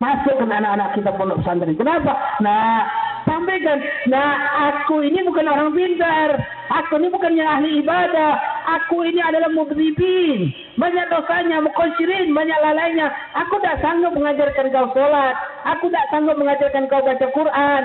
Masukkan 0.00 0.48
anak-anak 0.48 0.96
kita 0.96 1.12
pondok 1.12 1.44
pesantren. 1.44 1.76
Kenapa? 1.76 2.40
Nah, 2.40 2.88
sampaikan. 3.28 3.76
Nah, 4.08 4.32
aku 4.72 5.04
ini 5.04 5.28
bukan 5.28 5.44
orang 5.44 5.76
pintar. 5.76 6.40
Aku 6.72 6.96
ini 7.04 7.12
bukannya 7.12 7.44
ahli 7.44 7.84
ibadah. 7.84 8.57
Aku 8.68 9.00
ini 9.00 9.24
adalah 9.24 9.48
mudribin. 9.48 10.52
Banyak 10.76 11.08
dosanya, 11.08 11.64
mukosirin, 11.64 12.36
banyak 12.36 12.58
lalainya. 12.60 13.08
Aku 13.32 13.56
tidak 13.64 13.80
sanggup 13.80 14.12
mengajarkan 14.12 14.68
kau 14.68 14.92
sholat. 14.92 15.32
Aku 15.64 15.88
tidak 15.88 16.08
sanggup 16.12 16.36
mengajarkan 16.36 16.84
kau 16.92 17.00
baca 17.00 17.26
Quran. 17.32 17.84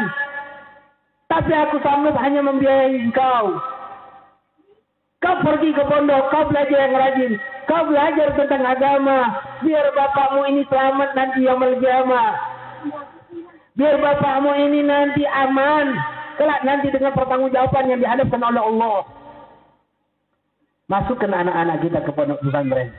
Tapi 1.31 1.51
aku 1.55 1.79
sanggup 1.79 2.19
hanya 2.19 2.43
membiayai 2.43 2.99
kau. 3.15 3.63
Kau 5.23 5.39
pergi 5.39 5.71
ke 5.71 5.83
pondok, 5.87 6.27
kau 6.35 6.51
belajar 6.51 6.77
yang 6.83 6.99
rajin. 6.99 7.33
Kau 7.63 7.87
belajar 7.87 8.27
tentang 8.35 8.63
agama. 8.67 9.19
Biar 9.63 9.87
bapakmu 9.95 10.51
ini 10.51 10.67
selamat 10.67 11.15
nanti 11.15 11.47
yang 11.47 11.63
kiamat. 11.79 12.33
Biar 13.79 13.95
bapakmu 14.03 14.51
ini 14.67 14.83
nanti 14.83 15.23
aman. 15.23 15.95
Kelak 16.35 16.67
nanti 16.67 16.91
dengan 16.91 17.15
pertanggungjawaban 17.15 17.87
yang 17.87 18.03
dihadapkan 18.03 18.43
oleh 18.43 18.59
Allah. 18.59 19.22
Masukkan 20.91 21.31
anak-anak 21.31 21.77
kita 21.83 21.99
ke 22.03 22.11
pondok 22.11 22.43
pesantren. 22.43 22.91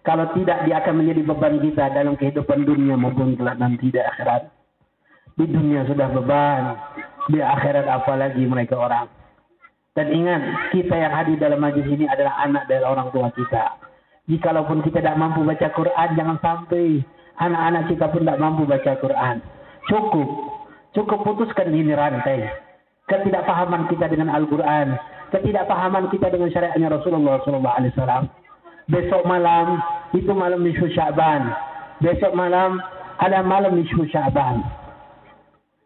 Kalau 0.00 0.32
tidak, 0.32 0.64
dia 0.64 0.80
akan 0.80 0.94
menjadi 1.04 1.22
beban 1.28 1.60
kita 1.60 1.92
dalam 1.92 2.16
kehidupan 2.16 2.64
dunia 2.64 2.96
maupun 2.96 3.36
kelak 3.36 3.60
nanti 3.60 3.92
di 3.92 4.00
akhirat. 4.00 4.48
Di 5.36 5.44
dunia 5.44 5.84
sudah 5.86 6.08
beban. 6.10 6.62
Di 7.28 7.38
akhirat 7.38 7.86
apalagi 7.86 8.42
mereka 8.48 8.80
orang. 8.80 9.06
Dan 9.94 10.10
ingat, 10.10 10.72
kita 10.72 10.94
yang 10.96 11.12
hadir 11.12 11.36
dalam 11.36 11.60
majlis 11.60 11.86
ini 11.86 12.08
adalah 12.08 12.40
anak 12.42 12.64
dari 12.66 12.82
orang 12.82 13.12
tua 13.12 13.28
kita. 13.34 13.76
Jikalaupun 14.30 14.82
kita 14.86 15.02
tidak 15.02 15.18
mampu 15.18 15.42
baca 15.44 15.68
Quran, 15.74 16.08
jangan 16.16 16.38
sampai 16.38 17.02
Anak-anak 17.40 17.88
kita 17.88 18.12
pun 18.12 18.20
tidak 18.20 18.36
mampu 18.36 18.68
baca 18.68 18.92
Quran. 19.00 19.40
Cukup. 19.88 20.28
Cukup 20.92 21.24
putuskan 21.24 21.72
ini 21.72 21.96
rantai. 21.96 22.52
Ketidakpahaman 23.08 23.88
kita 23.88 24.12
dengan 24.12 24.28
Al-Quran. 24.28 24.92
Ketidakpahaman 25.30 26.10
kita 26.10 26.26
dengan 26.30 26.50
syariatnya 26.50 26.90
Rasulullah 26.90 27.38
SAW. 27.46 28.26
Besok 28.90 29.22
malam 29.22 29.78
itu 30.10 30.30
malam 30.34 30.66
nisfu 30.66 30.90
Syaban. 30.90 31.54
Besok 32.02 32.34
malam 32.34 32.82
ada 33.22 33.38
malam 33.46 33.78
nisfu 33.78 34.02
Syaban. 34.10 34.66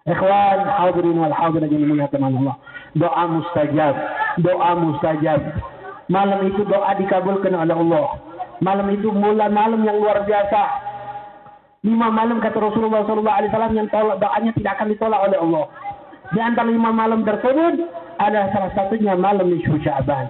Ikhwan 0.05 0.59
hadirin 0.69 1.17
wal 1.17 1.33
hadirin 1.33 1.69
yang 1.69 1.83
dimuliakan 1.85 2.29
Allah. 2.29 2.55
Doa 2.97 3.25
mustajab. 3.29 3.95
Doa 4.41 4.71
mustajab. 4.77 5.41
Malam 6.13 6.45
itu 6.49 6.65
doa 6.69 6.93
dikabulkan 6.97 7.57
oleh 7.57 7.73
Allah. 7.73 8.07
Malam 8.61 8.93
itu 8.93 9.09
mula 9.09 9.49
malam 9.49 9.81
yang 9.85 9.97
luar 9.97 10.25
biasa. 10.25 10.63
Lima 11.85 12.09
malam 12.09 12.41
kata 12.41 12.57
Rasulullah 12.57 13.05
SAW 13.05 13.77
yang 13.77 13.89
tolak 13.93 14.17
doanya 14.17 14.57
tidak 14.57 14.81
akan 14.81 14.89
ditolak 14.89 15.21
oleh 15.21 15.37
Allah. 15.37 15.65
Di 16.35 16.41
antara 16.43 16.67
lima 16.67 16.91
malam 16.91 17.23
tersebut 17.23 17.87
ada 18.19 18.51
salah 18.51 18.71
satunya 18.75 19.15
malam 19.15 19.55
nisfu 19.55 19.79
Sya'ban. 19.79 20.27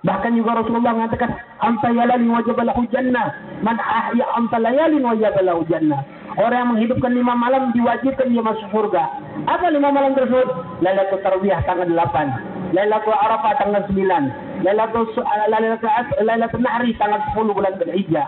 Bahkan 0.00 0.32
juga 0.32 0.64
Rasulullah 0.64 0.96
mengatakan, 0.96 1.28
"Anta 1.60 1.92
yalani 1.92 2.32
wajabalahu 2.32 2.88
jannah, 2.88 3.36
man 3.60 3.76
ahya 3.76 4.24
anta 4.32 4.56
layalin 4.56 5.04
wajabalahu 5.04 5.68
jannah." 5.68 6.00
Orang 6.40 6.56
yang 6.56 6.70
menghidupkan 6.72 7.12
lima 7.12 7.36
malam 7.36 7.68
diwajibkan 7.76 8.32
dia 8.32 8.40
masuk 8.40 8.64
surga. 8.72 9.02
Apa 9.44 9.68
lima 9.68 9.92
malam 9.92 10.16
tersebut? 10.16 10.46
Lailatul 10.80 11.20
Tarwiyah 11.20 11.60
tanggal 11.68 11.90
8, 11.90 12.72
Lailatul 12.72 13.12
Arafah 13.12 13.60
tanggal 13.60 13.82
9, 13.92 14.32
Lailatul 14.64 15.04
Lailatul 15.52 15.90
Lailatul 16.24 16.62
Nahri 16.64 16.96
tanggal 16.96 17.20
10 17.36 17.52
bulan 17.52 17.76
Dzulhijjah. 17.76 18.24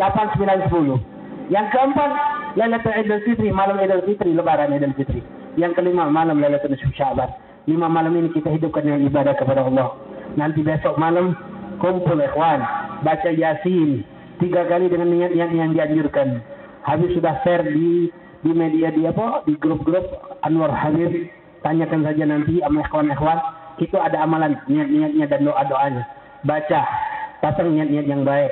8, 0.00 0.32
9, 0.38 0.64
10. 0.70 0.96
Yang 1.52 1.66
keempat, 1.76 2.10
Lailatul 2.56 2.94
Idul 2.96 3.20
Fitri, 3.26 3.48
malam 3.52 3.76
Idul 3.84 4.06
Fitri, 4.08 4.32
lebaran 4.32 4.72
Idul 4.72 4.96
Fitri. 4.96 5.20
Yang 5.56 5.72
kelima, 5.80 6.08
malam 6.08 6.40
Lailatul 6.40 6.72
Nisfu 6.72 6.90
Sya'ban. 6.96 7.28
Lima 7.68 7.86
malam 7.86 8.16
ini 8.18 8.32
kita 8.34 8.50
hidupkan 8.50 8.82
dengan 8.82 9.06
ibadah 9.06 9.38
kepada 9.38 9.62
Allah. 9.62 9.94
Nanti 10.34 10.64
besok 10.66 10.98
malam 10.98 11.36
kumpul 11.78 12.18
ikhwan, 12.18 12.58
baca 13.06 13.30
Yasin 13.30 14.02
tiga 14.42 14.66
kali 14.66 14.90
dengan 14.90 15.12
niat-niat 15.12 15.50
yang 15.54 15.70
dianjurkan. 15.70 16.42
Habis 16.82 17.14
sudah 17.14 17.38
share 17.46 17.62
di 17.70 18.10
di 18.42 18.50
media 18.50 18.90
di 18.90 19.06
apa 19.06 19.46
di 19.46 19.54
grup-grup 19.54 20.02
Anwar 20.42 20.74
Habib 20.74 21.30
tanyakan 21.62 22.02
saja 22.02 22.26
nanti 22.26 22.58
sama 22.58 22.82
ikhwan-ikhwan 22.82 23.38
itu 23.78 23.94
ada 23.94 24.18
amalan 24.26 24.58
niat-niatnya 24.66 25.30
dan 25.30 25.46
doa-doanya 25.46 26.02
baca 26.42 26.80
pasang 27.38 27.70
niat-niat 27.70 28.10
yang 28.10 28.26
baik 28.26 28.50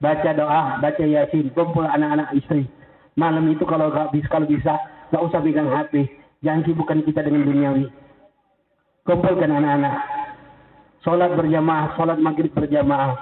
baca 0.00 0.30
doa, 0.36 0.76
baca 0.80 1.04
yasin, 1.04 1.48
kumpul 1.56 1.84
anak-anak 1.84 2.32
istri. 2.36 2.68
Malam 3.16 3.48
itu 3.48 3.64
kalau 3.64 3.88
bisa, 4.12 4.28
kalau 4.28 4.44
bisa, 4.44 4.76
gak 5.08 5.24
usah 5.24 5.40
pegang 5.40 5.72
HP. 5.72 6.04
Jangan 6.46 6.62
sibukkan 6.62 7.02
kita 7.02 7.26
dengan 7.26 7.42
duniawi. 7.42 7.90
Kumpulkan 9.02 9.50
anak-anak. 9.50 9.94
Sholat 11.02 11.34
berjamaah, 11.34 11.98
sholat 11.98 12.18
maghrib 12.22 12.54
berjamaah. 12.54 13.18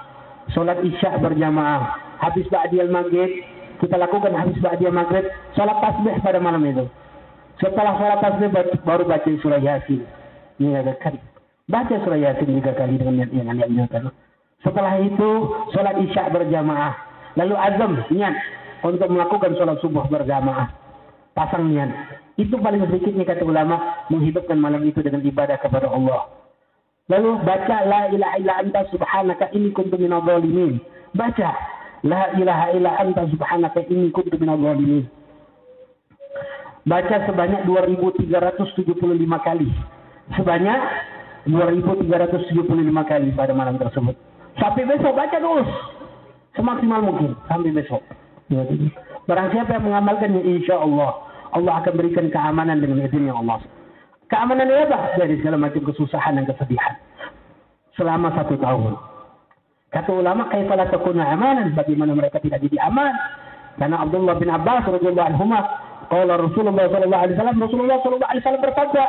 Sholat 0.53 0.85
isya 0.85 1.17
berjamaah. 1.17 1.97
Habis 2.21 2.45
ba'diyal 2.53 2.93
maghrib, 2.93 3.41
kita 3.81 3.97
lakukan 3.97 4.37
habis 4.37 4.61
ba'diyal 4.61 4.93
maghrib. 4.93 5.25
Sholat 5.57 5.81
tasbih 5.81 6.21
pada 6.21 6.37
malam 6.37 6.61
itu. 6.69 6.85
Setelah 7.57 7.97
sholat 7.97 8.19
tasbih 8.21 8.49
baru 8.85 9.09
baca 9.09 9.29
surah 9.41 9.57
yasin. 9.57 10.05
Ini 10.61 10.85
kan. 11.01 11.17
Baca 11.65 11.95
surah 11.97 12.21
yasin 12.21 12.61
tiga 12.61 12.77
kali 12.77 13.01
dengan 13.01 13.25
niat 13.25 13.33
yang 13.33 13.49
anda 13.49 14.13
setelah 14.65 14.97
itu 14.97 15.29
sholat 15.77 15.95
isya 16.01 16.33
berjamaah. 16.33 16.97
Lalu 17.37 17.53
azam 17.53 17.91
niat 18.09 18.33
untuk 18.81 19.13
melakukan 19.13 19.53
sholat 19.61 19.77
subuh 19.77 20.09
berjamaah. 20.09 20.73
Pasang 21.37 21.69
niat. 21.69 21.93
Itu 22.35 22.59
paling 22.59 22.83
sedikitnya 22.83 23.23
kata 23.23 23.47
ulama 23.47 24.07
menghidupkan 24.11 24.59
malam 24.59 24.83
itu 24.83 24.99
dengan 24.99 25.23
ibadah 25.23 25.55
kepada 25.55 25.87
Allah. 25.87 26.27
Lalu 27.07 27.37
baca 27.47 27.77
la 27.85 28.09
ilaha 28.11 28.35
illa 28.41 28.53
anta 28.59 28.81
subhanaka 28.91 29.53
inni 29.55 29.71
kuntu 29.71 29.95
minadh 29.95 30.25
dhalimin. 30.25 30.81
Baca 31.15 31.53
la 32.03 32.33
ilaha 32.35 32.75
illa 32.75 32.91
anta 32.99 33.23
subhanaka 33.31 33.87
inni 33.87 34.11
kuntu 34.11 34.35
minadh 34.35 34.59
dhalimin. 34.59 35.05
Baca 36.85 37.15
sebanyak 37.29 37.65
2375 37.65 39.47
kali. 39.47 39.69
Sebanyak 40.35 40.81
2375 41.49 43.09
kali 43.09 43.29
pada 43.37 43.53
malam 43.53 43.77
tersebut. 43.77 44.17
Sampai 44.57 44.83
besok 44.89 45.13
baca 45.13 45.37
terus. 45.37 45.69
Semaksimal 46.57 47.01
mungkin. 47.05 47.37
Sampai 47.45 47.69
besok. 47.69 48.01
Barang 49.25 49.49
siapa 49.53 49.77
yang 49.77 49.85
mengamalkannya 49.89 50.41
insya 50.41 50.77
Allah. 50.81 51.25
Allah 51.55 51.73
akan 51.81 51.93
berikan 51.95 52.27
keamanan 52.27 52.83
dengan 52.83 52.99
izinnya 53.01 53.33
Allah. 53.33 53.63
Keamanan 54.27 54.67
apa? 54.67 55.15
Dari 55.15 55.39
segala 55.39 55.57
macam 55.57 55.81
kesusahan 55.87 56.35
dan 56.35 56.45
kesedihan. 56.49 56.93
Selama 57.95 58.35
satu 58.35 58.59
tahun. 58.59 58.99
Kata 59.93 60.11
ulama, 60.11 60.51
kaifalah 60.51 60.91
takuna 60.91 61.31
amanan. 61.31 61.71
Bagaimana 61.71 62.11
mereka 62.11 62.43
tidak 62.43 62.59
jadi 62.59 62.83
aman. 62.91 63.15
Karena 63.79 64.03
Abdullah 64.03 64.35
bin 64.39 64.51
Abbas 64.51 64.87
Rasulullah 64.87 65.31
sallallahu 66.91 67.23
alaihi 67.27 67.35
wasallam 67.35 67.59
Rasulullah 67.59 67.97
sallallahu 68.03 68.29
alaihi 68.29 68.43
wasallam 68.45 68.63
berkata 68.63 69.03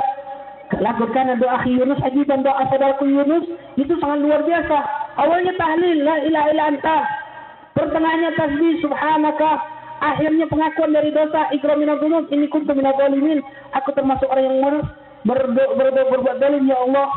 lakukan 0.82 1.38
doa 1.38 1.62
Yunus 1.62 2.00
ajiban 2.02 2.42
doa 2.42 2.66
saudaraku 2.66 3.06
Yunus 3.06 3.46
itu 3.78 3.94
sangat 4.02 4.18
luar 4.26 4.42
biasa 4.42 4.76
awalnya 5.22 5.54
tahlil 5.54 6.02
la 6.02 6.16
ilaha 6.26 6.46
illa 6.50 6.64
anta 6.74 6.98
pertengahannya 7.78 8.30
tasbih 8.34 8.74
subhanaka 8.82 9.50
akhirnya 10.00 10.46
pengakuan 10.48 10.92
dari 10.92 11.10
dosa 11.12 11.48
ikramina 11.52 11.96
dzunub 11.96 12.28
ini 12.28 12.46
kuntu 12.52 12.76
minadz 12.76 13.00
zalimin 13.00 13.40
aku 13.72 13.92
termasuk 13.96 14.28
orang 14.28 14.44
yang 14.44 14.58
berdoa 15.24 15.74
berdoa 15.74 16.10
berbuat 16.12 16.36
zalim 16.38 16.64
ya 16.68 16.78
Allah 16.80 17.08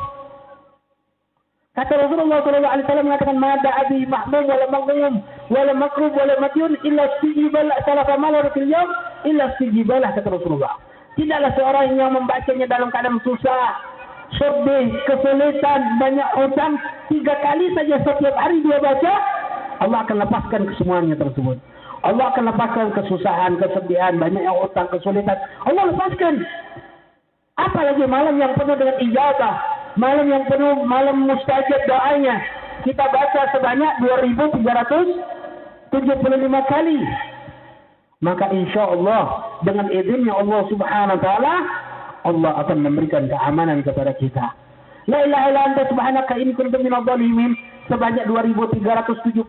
Kata 1.79 1.95
Rasulullah 1.95 2.43
sallallahu 2.43 2.73
alaihi 2.75 2.85
wasallam 2.91 3.07
mengatakan 3.07 3.37
mada 3.39 3.71
abi 3.79 4.03
mahmum 4.03 4.43
wala 4.51 4.67
maghlum 4.67 5.13
wala 5.47 5.73
makrub 5.79 6.11
wala 6.11 6.35
madyun 6.41 6.75
illa 6.83 7.07
istijibal 7.07 7.71
salafa 7.87 8.19
malar 8.19 8.51
fil 8.51 8.67
yawm 8.67 8.89
illa 9.23 9.53
istijibalah 9.55 10.11
kata 10.11 10.27
Rasulullah. 10.27 10.75
Tidaklah 11.15 11.51
seorang 11.55 11.95
yang 11.95 12.11
membacanya 12.19 12.67
dalam 12.67 12.91
keadaan 12.91 13.23
susah, 13.23 13.79
sedih, 14.35 14.91
kesulitan, 15.07 15.81
banyak 16.03 16.29
hutang, 16.35 16.75
tiga 17.07 17.39
kali 17.39 17.71
saja 17.71 17.95
setiap 18.03 18.35
hari 18.35 18.59
dia 18.59 18.79
baca, 18.83 19.13
Allah 19.79 19.99
akan 20.03 20.17
lepaskan 20.25 20.61
kesemuanya 20.73 21.15
tersebut. 21.15 21.63
Allah 22.03 22.25
akan 22.31 22.45
lepaskan 22.53 22.91
kesusahan, 22.95 23.57
kesedihan, 23.59 24.15
banyak 24.15 24.43
yang 24.43 24.55
hutang, 24.55 24.87
kesulitan. 24.87 25.35
Allah 25.67 25.83
lepaskan. 25.91 26.45
Apalagi 27.59 28.07
malam 28.07 28.39
yang 28.39 28.55
penuh 28.55 28.75
dengan 28.79 28.95
ijazah, 29.03 29.55
malam 29.99 30.31
yang 30.31 30.47
penuh, 30.47 30.79
malam 30.87 31.27
mustajab 31.27 31.83
doanya. 31.85 32.39
Kita 32.87 33.03
baca 33.11 33.51
sebanyak 33.51 33.99
2375 33.99 36.71
kali 36.71 37.03
maka 38.19 38.51
insya 38.51 38.83
Allah 38.83 39.55
dengan 39.63 39.87
izinnya 39.95 40.35
Allah 40.35 40.67
Subhanahu 40.67 41.15
Wa 41.19 41.23
Taala 41.23 41.55
Allah 42.27 42.51
akan 42.67 42.77
memberikan 42.83 43.31
keamanan 43.31 43.79
kepada 43.79 44.11
kita. 44.19 44.43
La 45.07 45.23
ilaha 45.23 45.45
illa 45.49 45.61
anta 45.71 45.87
subhanaka 45.87 46.35
inni 46.35 46.51
kuntu 46.51 46.83
minadh 46.83 47.07
sebanyak 47.87 48.27
2375. 48.27 49.39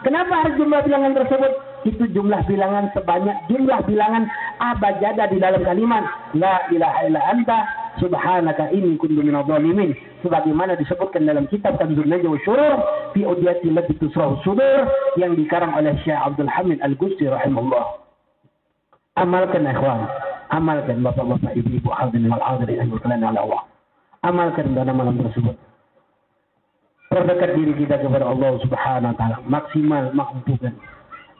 Kenapa 0.00 0.32
harus 0.32 0.56
jumlah 0.56 0.80
bilangan 0.80 1.12
tersebut? 1.12 1.52
Itu 1.84 2.04
jumlah 2.12 2.44
bilangan 2.44 2.92
sebanyak 2.92 3.36
jumlah 3.48 3.80
bilangan 3.84 4.28
abajada 4.60 5.28
di 5.28 5.40
dalam 5.40 5.64
kalimat 5.64 6.04
la 6.36 6.64
ilaha 6.72 6.98
illa 7.08 7.20
anta 7.28 7.58
subhanaka 8.00 8.72
inni 8.72 8.96
kuntu 8.96 9.20
minadh 9.20 9.48
dhalimin. 9.48 9.92
Sebagaimana 10.24 10.76
disebutkan 10.76 11.24
dalam 11.24 11.48
kitab 11.48 11.80
Tanzul 11.80 12.08
Najwa 12.08 12.36
Syurur 12.44 12.80
fi 13.16 13.24
udiyati 13.24 13.72
lati 13.72 13.96
tusrah 13.96 14.36
sudur 14.44 14.88
yang 15.20 15.36
dikarang 15.36 15.72
oleh 15.72 15.96
Syekh 16.04 16.16
Abdul 16.16 16.48
Hamid 16.48 16.80
Al-Gusti 16.84 17.28
rahimahullah. 17.28 17.84
Amalkan 19.20 19.68
ikhwan. 19.68 20.08
Amalkan 20.52 21.00
bapak-bapak 21.04 21.56
ibu-ibu 21.56 21.88
hadirin 21.92 22.28
wal 22.28 22.44
hadirin 22.44 22.88
yang 22.88 23.24
ala 23.24 23.40
Allah. 23.40 23.62
Amalkan 24.24 24.76
dalam 24.76 24.96
malam 24.96 25.16
tersebut 25.16 25.69
perdekat 27.10 27.58
diri 27.58 27.74
kita 27.74 27.98
kepada 27.98 28.22
Allah 28.22 28.54
Subhanahu 28.62 29.10
wa 29.10 29.16
taala. 29.18 29.36
Maksimal 29.50 30.14
mampukan 30.14 30.72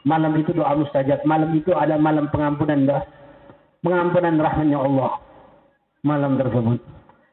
malam 0.03 0.33
itu 0.37 0.51
doa 0.53 0.73
mustajab. 0.75 1.23
Malam 1.23 1.55
itu 1.55 1.71
ada 1.73 1.97
malam 1.97 2.27
pengampunan 2.29 2.85
doa 2.85 3.01
pengampunan 3.81 4.37
rahmatnya 4.37 4.77
Allah. 4.77 5.11
Malam 6.01 6.37
tersebut. 6.37 6.81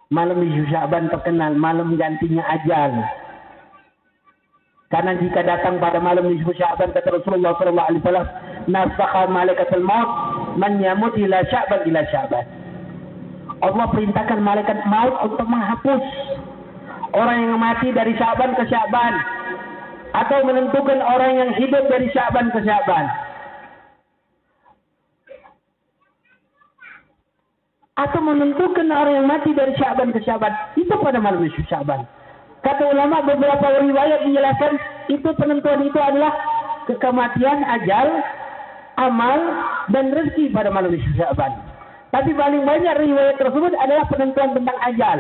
Malam 0.09 0.41
di 0.41 0.65
Syaban 0.69 1.13
terkenal. 1.13 1.57
Malam 1.57 1.97
gantinya 1.97 2.45
ajal. 2.49 2.93
Karena 4.89 5.13
jika 5.21 5.45
datang 5.45 5.77
pada 5.83 6.01
malam 6.01 6.33
di 6.33 6.41
Syaban 6.57 6.97
kata 6.97 7.21
Rasulullah 7.21 7.53
sallallahu 7.61 7.89
alaihi 7.93 8.03
wasallam, 8.05 8.29
"Nasakha 8.73 9.29
malaikatul 9.29 9.85
maut 9.85 10.11
man 10.57 10.81
yamut 10.81 11.13
ila 11.17 11.45
Syaban 11.53 11.85
ila 11.85 12.01
Syaban." 12.09 12.47
Allah 13.59 13.87
perintahkan 13.91 14.39
malaikat 14.41 14.79
maut 14.89 15.13
untuk 15.29 15.45
menghapus 15.45 16.05
orang 17.15 17.39
yang 17.49 17.57
mati 17.57 17.89
dari 17.95 18.13
Syaban 18.17 18.53
ke 18.59 18.65
Syaban 18.69 19.15
atau 20.13 20.39
menentukan 20.45 20.99
orang 21.05 21.33
yang 21.37 21.51
hidup 21.57 21.85
dari 21.89 22.09
Syaban 22.13 22.53
ke 22.53 22.61
Syaban. 22.65 23.07
Atau 27.99 28.23
menentukan 28.23 28.89
orang 28.95 29.15
yang 29.23 29.27
mati 29.27 29.51
dari 29.53 29.75
Syaban 29.75 30.15
ke 30.15 30.23
Syaban. 30.23 30.55
Itu 30.79 30.95
pada 31.03 31.19
malam 31.19 31.43
Isu 31.43 31.67
Syaban. 31.67 32.07
Kata 32.63 32.91
ulama 32.91 33.23
beberapa 33.27 33.83
riwayat 33.83 34.23
menjelaskan 34.27 34.73
itu 35.11 35.29
penentuan 35.35 35.83
itu 35.83 35.99
adalah 35.99 36.31
kekematian 36.87 37.59
ajal, 37.79 38.07
amal, 39.03 39.39
dan 39.91 40.15
rezeki 40.15 40.55
pada 40.55 40.71
malam 40.71 40.95
Isu 40.95 41.11
Syaban. 41.19 41.59
Tapi 42.09 42.33
paling 42.33 42.63
banyak 42.65 42.95
riwayat 43.03 43.37
tersebut 43.37 43.73
adalah 43.77 44.07
penentuan 44.09 44.55
tentang 44.57 44.79
ajal 44.87 45.19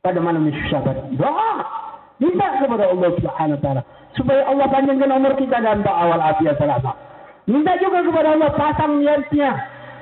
pada 0.00 0.18
malam 0.20 0.48
nisfu 0.48 0.64
Syaban. 0.72 0.96
Doa 1.16 1.64
minta 2.20 2.46
kepada 2.60 2.84
Allah 2.92 3.08
Subhanahu 3.16 3.56
wa 3.56 3.62
taala 3.64 3.82
supaya 4.16 4.42
Allah 4.48 4.66
panjangkan 4.68 5.10
umur 5.12 5.32
kita 5.36 5.56
dan 5.60 5.84
awal 5.84 6.20
afiat 6.20 6.56
selamat. 6.60 6.96
Minta 7.48 7.72
juga 7.80 8.04
kepada 8.04 8.36
Allah 8.36 8.50
pasang 8.54 9.00
niatnya. 9.00 9.50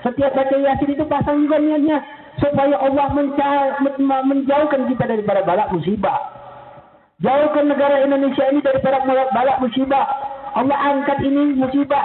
Setiap 0.07 0.31
baca 0.31 0.55
yasin 0.55 0.95
itu 0.95 1.05
pasang 1.11 1.43
juga 1.43 1.59
niatnya 1.59 1.99
supaya 2.39 2.79
Allah 2.79 3.07
menjauhkan 3.99 4.87
kita 4.95 5.05
daripada 5.11 5.43
balak 5.43 5.75
musibah. 5.75 6.19
Jauhkan 7.19 7.67
negara 7.67 8.07
Indonesia 8.07 8.47
ini 8.47 8.63
daripada 8.63 9.03
balak 9.35 9.59
musibah. 9.59 10.07
Allah 10.55 10.79
angkat 10.79 11.19
ini 11.27 11.59
musibah 11.59 12.05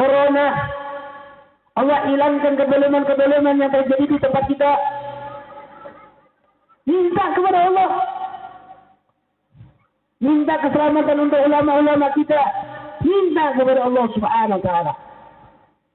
corona. 0.00 0.72
Allah 1.74 2.06
hilangkan 2.08 2.54
kebeleman-kebeleman 2.56 3.60
yang 3.60 3.72
terjadi 3.74 4.04
di 4.08 4.16
tempat 4.16 4.44
kita. 4.48 4.72
Minta 6.84 7.24
kepada 7.32 7.58
Allah. 7.68 7.90
Minta 10.20 10.54
keselamatan 10.60 11.16
untuk 11.28 11.40
ulama-ulama 11.40 12.06
kita. 12.16 12.40
Minta 13.04 13.56
kepada 13.56 13.80
Allah 13.84 14.04
subhanahu 14.12 14.58
wa 14.60 14.64
ta'ala. 14.64 14.92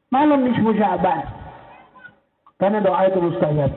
Malam 0.10 0.50
nisfu 0.50 0.74
Syaban. 0.74 1.26
Karena 2.58 2.82
doa 2.82 3.08
itu 3.08 3.22
mustajab. 3.22 3.72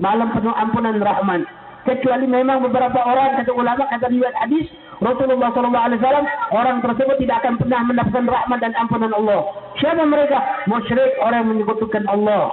Malam 0.00 0.32
penuh 0.34 0.52
ampunan 0.56 0.98
rahman. 0.98 1.46
Kecuali 1.84 2.24
memang 2.24 2.64
beberapa 2.64 2.96
orang 2.96 3.36
kata 3.38 3.52
ulama 3.52 3.84
kata 3.92 4.08
riwayat 4.08 4.32
hadis 4.40 4.64
Rasulullah 5.04 5.52
SAW 5.52 6.24
orang 6.56 6.80
tersebut 6.80 7.20
tidak 7.20 7.44
akan 7.44 7.60
pernah 7.60 7.80
mendapatkan 7.84 8.24
rahmat 8.24 8.58
dan 8.64 8.72
ampunan 8.80 9.12
Allah. 9.12 9.52
Siapa 9.76 10.00
mereka? 10.08 10.64
Musyrik 10.64 11.12
orang 11.20 11.44
yang 11.44 11.50
menyebutkan 11.60 12.08
Allah. 12.08 12.48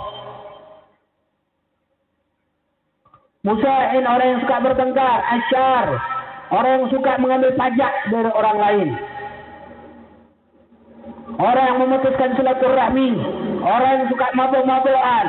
Musahin 3.42 4.06
orang 4.06 4.38
yang 4.38 4.42
suka 4.46 4.58
bertengkar, 4.62 5.18
asyar, 5.34 5.88
orang 6.54 6.72
yang 6.78 6.88
suka 6.94 7.18
mengambil 7.18 7.50
pajak 7.58 7.94
dari 8.14 8.30
orang 8.38 8.58
lain. 8.62 8.89
Orang 11.42 11.66
yang 11.66 11.80
memutuskan 11.82 12.38
silaturahmi, 12.38 13.18
orang 13.66 13.92
yang 13.98 14.06
suka 14.14 14.30
mabuk-mabukan, 14.38 15.26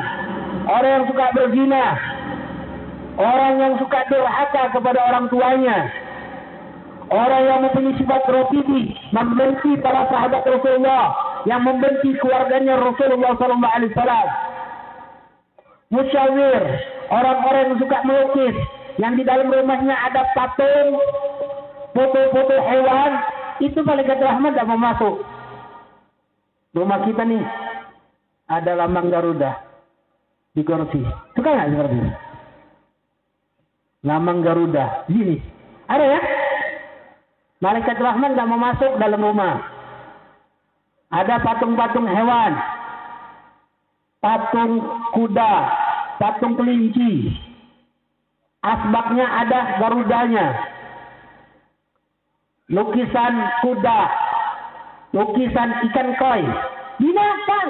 orang 0.69 0.91
yang 0.93 1.05
suka 1.09 1.25
berzina, 1.33 1.85
orang 3.17 3.53
yang 3.57 3.73
suka 3.81 3.99
durhaka 4.05 4.63
kepada 4.77 4.99
orang 5.09 5.25
tuanya, 5.33 5.89
orang 7.09 7.41
yang 7.49 7.59
mempunyai 7.65 7.97
sifat 7.97 8.29
rofidi, 8.29 8.93
membenci 9.09 9.73
para 9.81 10.05
sahabat 10.13 10.45
Rasulullah, 10.45 11.17
yang 11.49 11.65
membenci 11.65 12.13
keluarganya 12.21 12.77
Rasulullah 12.77 13.33
Wasallam. 13.33 14.27
Musyawir, 15.89 16.92
orang-orang 17.13 17.63
yang 17.69 17.77
suka 17.77 17.97
melukis, 18.01 18.55
yang 18.97 19.13
di 19.13 19.21
dalam 19.21 19.53
rumahnya 19.53 19.93
ada 19.93 20.25
patung, 20.33 20.97
foto-foto 21.93 22.57
hewan, 22.57 23.11
itu 23.61 23.79
malaikat 23.85 24.17
rahmat 24.17 24.57
tidak 24.57 24.69
mau 24.73 24.81
masuk. 24.81 25.21
Rumah 26.73 26.99
kita 27.05 27.21
nih 27.21 27.43
ada 28.49 28.71
lambang 28.73 29.13
Garuda 29.13 29.61
di 30.57 30.65
kursi. 30.65 31.05
Suka 31.37 31.49
nggak 31.53 31.69
seperti 31.69 31.95
ini? 32.01 32.11
Lambang 34.03 34.41
Garuda. 34.41 35.05
Gini. 35.05 35.37
Ada 35.85 36.05
ya? 36.05 36.19
Malaikat 37.63 37.95
Rahman 37.95 38.35
nggak 38.35 38.49
mau 38.49 38.59
masuk 38.59 38.91
dalam 38.99 39.23
rumah. 39.23 39.63
Ada 41.13 41.39
patung-patung 41.45 42.09
hewan. 42.09 42.51
Patung 44.19 44.71
kuda. 45.15 45.53
Patung 46.23 46.55
kelinci. 46.55 47.35
Asbaknya 48.63 49.27
ada 49.43 49.75
Garudanya. 49.75 50.55
Lukisan 52.71 53.33
kuda. 53.59 54.01
Lukisan 55.11 55.83
ikan 55.91 56.09
koi. 56.15 56.47
Binatang. 56.95 57.67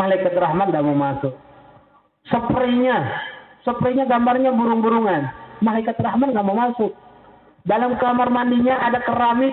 Malaikat 0.00 0.32
Rahman 0.32 0.72
tidak 0.72 0.88
mau 0.88 0.96
masuk. 0.96 1.36
Spraynya. 2.32 3.04
Spraynya 3.68 4.08
gambarnya 4.08 4.48
burung-burungan. 4.56 5.28
Malaikat 5.60 6.00
Rahman 6.00 6.32
nggak 6.32 6.48
mau 6.48 6.56
masuk. 6.56 6.96
Dalam 7.68 8.00
kamar 8.00 8.32
mandinya 8.32 8.80
ada 8.80 9.04
keramik. 9.04 9.52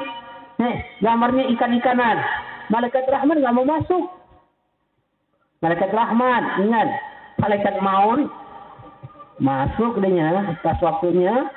Nih, 0.56 1.04
gambarnya 1.04 1.52
ikan-ikanan. 1.52 2.16
Malaikat 2.72 3.12
Rahman 3.12 3.44
nggak 3.44 3.56
mau 3.60 3.68
masuk. 3.68 4.08
Malaikat 5.60 5.92
Rahman, 5.92 6.64
ingat. 6.64 6.90
Malaikat 7.40 7.76
Maun 7.84 8.32
masuk 9.36 10.00
dia 10.00 10.56
pas 10.64 10.80
waktunya 10.80 11.52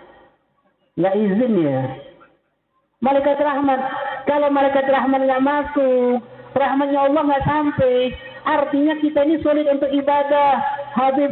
nggak 0.99 1.15
izin 1.15 1.53
ya. 1.63 1.81
Malaikat 2.99 3.39
Rahman, 3.39 3.79
kalau 4.27 4.51
malaikat 4.51 4.91
Rahman 4.91 5.23
nggak 5.23 5.45
masuk, 5.47 6.19
rahmatnya 6.59 7.07
Allah 7.07 7.23
nggak 7.23 7.47
sampai. 7.47 8.11
Artinya 8.43 8.99
kita 8.99 9.23
ini 9.23 9.39
sulit 9.39 9.71
untuk 9.71 9.87
ibadah. 9.95 10.59
Habib, 10.99 11.31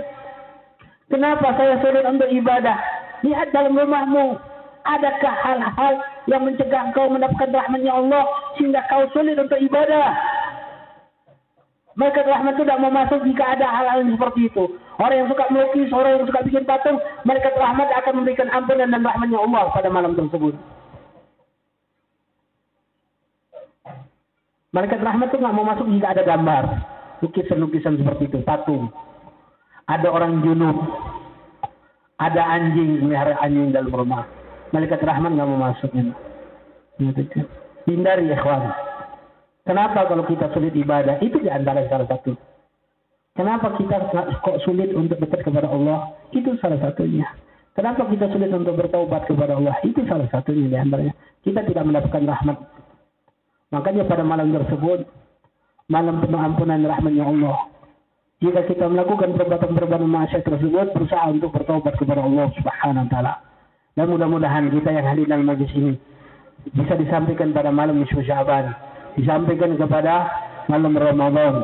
kenapa 1.11 1.59
saya 1.59 1.82
sulit 1.82 2.07
untuk 2.07 2.30
ibadah? 2.30 2.78
Lihat 3.26 3.51
dalam 3.51 3.74
rumahmu, 3.74 4.38
adakah 4.86 5.34
hal-hal 5.42 5.94
yang 6.30 6.47
mencegah 6.47 6.94
kau 6.94 7.11
mendapatkan 7.11 7.51
rahmatnya 7.51 7.90
Allah 7.90 8.22
sehingga 8.55 8.86
kau 8.86 9.11
sulit 9.11 9.34
untuk 9.34 9.59
ibadah? 9.59 10.14
Malaikat 11.97 12.28
rahmat 12.28 12.61
tidak 12.61 12.76
mau 12.76 12.92
masuk 12.92 13.24
jika 13.24 13.57
ada 13.57 13.72
hal-hal 13.72 14.05
seperti 14.05 14.53
itu. 14.53 14.64
Orang 15.01 15.16
yang 15.16 15.28
suka 15.32 15.49
melukis, 15.49 15.88
orang 15.88 16.20
yang 16.20 16.28
suka 16.28 16.44
bikin 16.44 16.68
patung, 16.68 17.01
malaikat 17.24 17.57
rahmat 17.57 17.88
akan 17.88 18.12
memberikan 18.20 18.53
ampunan 18.53 18.92
dan 18.92 19.01
rahmatnya 19.01 19.40
Allah 19.40 19.64
pada 19.72 19.88
malam 19.88 20.12
tersebut. 20.12 20.53
Malaikat 24.76 25.01
rahmat 25.01 25.32
itu 25.32 25.40
nggak 25.40 25.57
mau 25.57 25.64
masuk 25.64 25.88
jika 25.88 26.12
ada 26.12 26.22
gambar, 26.28 26.64
lukisan-lukisan 27.24 27.97
seperti 27.97 28.28
itu, 28.28 28.44
patung. 28.44 28.92
Ada 29.88 30.12
orang 30.12 30.44
junub, 30.44 30.76
ada 32.20 32.42
anjing, 32.44 33.09
melihara 33.09 33.40
anjing 33.40 33.72
dalam 33.72 33.88
rumah. 33.88 34.28
Malaikat 34.76 35.01
rahmat 35.01 35.32
nggak 35.32 35.49
mau 35.49 35.72
masuk. 35.72 35.88
Hindari 37.88 38.28
ya 38.28 38.36
kawan. 38.36 38.86
Kenapa 39.67 40.07
kalau 40.07 40.23
kita 40.31 40.47
sulit 40.55 40.71
ibadah? 40.79 41.19
Itu 41.19 41.43
di 41.43 41.51
antara 41.51 41.83
salah 41.91 42.07
satu. 42.07 42.39
Kenapa 43.35 43.75
kita 43.77 44.09
kok 44.41 44.62
sulit 44.64 44.95
untuk 44.95 45.19
dekat 45.21 45.43
kepada 45.43 45.69
Allah? 45.69 46.14
Itu 46.31 46.55
salah 46.62 46.79
satunya. 46.81 47.27
Kenapa 47.77 48.09
kita 48.09 48.33
sulit 48.33 48.49
untuk 48.49 48.79
bertaubat 48.79 49.29
kepada 49.29 49.59
Allah? 49.59 49.77
Itu 49.85 50.07
salah 50.09 50.25
satunya 50.33 50.73
di 50.73 50.77
antaranya. 50.79 51.12
Kita 51.45 51.61
tidak 51.67 51.85
mendapatkan 51.85 52.25
rahmat. 52.25 52.57
Makanya 53.75 54.09
pada 54.09 54.25
malam 54.25 54.55
tersebut, 54.55 55.05
malam 55.91 56.23
penuh 56.25 56.41
ampunan 56.41 56.81
rahmatnya 56.81 57.27
Allah. 57.27 57.69
Jika 58.41 58.64
kita 58.71 58.87
melakukan 58.89 59.35
perbuatan-perbuatan 59.35 60.09
maksiat 60.09 60.43
tersebut, 60.47 60.95
berusaha 60.95 61.27
untuk 61.29 61.51
bertaubat 61.53 61.99
kepada 61.99 62.23
Allah 62.23 62.49
Subhanahu 62.55 63.05
wa 63.05 63.11
taala. 63.11 63.35
Dan 63.99 64.12
mudah-mudahan 64.12 64.71
kita 64.71 64.93
yang 64.93 65.05
hadir 65.09 65.27
dalam 65.27 65.45
majlis 65.49 65.73
ini 65.73 65.97
bisa 66.73 66.97
disampaikan 66.97 67.53
pada 67.53 67.73
malam 67.73 68.01
nisfu 68.01 68.21
disampaikan 69.17 69.75
kepada 69.75 70.29
malam 70.69 70.95
Ramadan. 70.95 71.55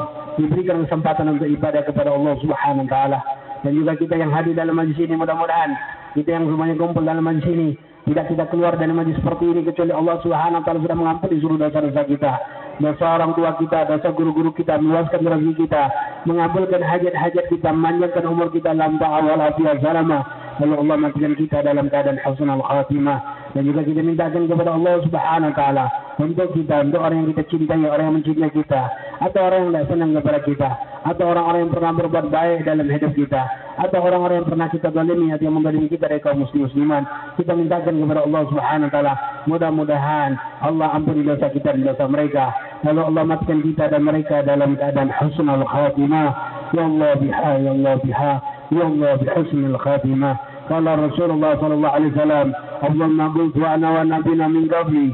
Diberikan 0.40 0.88
kesempatan 0.88 1.36
untuk 1.36 1.48
ibadah 1.48 1.84
kepada 1.84 2.08
Allah 2.08 2.34
Subhanahu 2.40 2.88
wa 2.88 2.90
taala. 2.90 3.18
Dan 3.62 3.76
juga 3.78 3.94
kita 3.94 4.16
yang 4.18 4.32
hadir 4.32 4.56
dalam 4.56 4.74
majlis 4.74 4.98
ini 4.98 5.14
mudah-mudahan 5.14 5.70
kita 6.18 6.34
yang 6.34 6.44
semuanya 6.50 6.74
kumpul 6.74 7.04
dalam 7.04 7.22
majlis 7.22 7.46
ini 7.46 7.68
tidak 8.02 8.26
kita 8.34 8.44
keluar 8.50 8.74
dari 8.74 8.90
majlis 8.90 9.14
seperti 9.22 9.46
ini 9.46 9.60
kecuali 9.62 9.94
Allah 9.94 10.18
Subhanahu 10.26 10.58
wa 10.60 10.64
taala 10.66 10.82
sudah 10.82 10.96
mengampuni 10.98 11.38
seluruh 11.38 11.58
dosa-dosa 11.60 12.02
kita. 12.08 12.32
Dosa 12.80 13.04
orang 13.14 13.36
tua 13.38 13.54
kita 13.60 13.86
dosa 13.86 14.08
guru-guru 14.10 14.50
kita 14.56 14.80
meluaskan 14.80 15.22
rezeki 15.22 15.54
kita 15.68 15.82
mengabulkan 16.24 16.80
hajat-hajat 16.82 17.44
kita 17.52 17.68
memanjangkan 17.70 18.24
umur 18.26 18.48
kita 18.50 18.72
dalam 18.74 18.96
ta'awal 18.96 19.38
afiyah 19.38 19.76
salama 19.84 20.24
lalu 20.58 20.74
Allah 20.82 20.96
matikan 20.98 21.34
kita 21.36 21.62
dalam 21.62 21.86
keadaan 21.92 22.18
husnul 22.26 22.64
khatimah. 22.64 23.18
Dan 23.52 23.68
juga 23.68 23.84
kita 23.84 24.00
mintakan 24.00 24.48
kepada 24.48 24.70
Allah 24.74 24.94
Subhanahu 25.04 25.52
wa 25.52 25.56
taala 25.56 25.84
untuk 26.21 26.49
kita, 26.57 26.81
untuk 26.81 27.01
orang 27.01 27.23
yang 27.23 27.29
kita 27.33 27.43
cintai, 27.49 27.81
orang 27.85 28.05
yang 28.09 28.15
mencintai 28.21 28.51
kita, 28.51 28.81
atau 29.21 29.39
orang 29.45 29.59
yang 29.61 29.71
tidak 29.73 29.85
senang 29.93 30.11
kepada 30.17 30.39
kita, 30.41 30.69
atau 31.05 31.25
orang-orang 31.29 31.59
yang 31.65 31.73
pernah 31.73 31.91
berbuat 31.93 32.25
baik 32.33 32.59
dalam 32.65 32.87
hidup 32.89 33.11
kita, 33.13 33.41
atau 33.77 33.99
orang-orang 34.01 34.35
yang 34.41 34.49
pernah 34.49 34.67
kita 34.73 34.87
zalimi 34.89 35.27
atau 35.29 35.43
yang 35.45 35.55
menggalimi 35.55 35.87
kita 35.87 36.05
dari 36.09 36.21
kaum 36.21 36.41
muslim 36.41 36.65
musliman. 36.65 37.03
Kita 37.37 37.51
mintakan 37.53 37.93
kepada 38.01 38.21
Allah 38.25 38.41
Subhanahu 38.49 38.87
wa 38.89 38.93
taala, 38.93 39.13
mudah-mudahan 39.45 40.31
Allah 40.65 40.87
ampuni 40.97 41.21
dosa 41.21 41.47
kita 41.53 41.77
dan 41.77 41.85
dosa 41.85 42.05
mereka. 42.09 42.49
Lalu 42.81 43.01
Allah 43.13 43.23
matikan 43.25 43.59
kita 43.61 43.89
dan 43.89 44.01
mereka 44.05 44.45
dalam 44.45 44.77
keadaan 44.77 45.09
husnul 45.09 45.65
khatimah 45.65 46.57
يا 46.73 46.85
الله 46.85 47.13
بها 47.13 47.57
يا 47.57 47.71
الله 47.71 47.95
بها 47.95 48.41
يا 48.71 48.83
الله 48.83 49.15
بحسن 49.15 49.65
الخاتمة 49.65 50.35
قال 50.69 50.99
رسول 50.99 51.31
الله 51.31 51.55
صلى 51.61 51.73
الله 51.73 51.89
عليه 51.89 52.07
وسلم 52.11 52.53
أفضل 52.81 53.07
ما 53.07 53.27
قلت 53.27 53.57
أنا 53.57 53.91
والنبينا 53.91 54.47
من 54.47 54.67
قبلي 54.67 55.13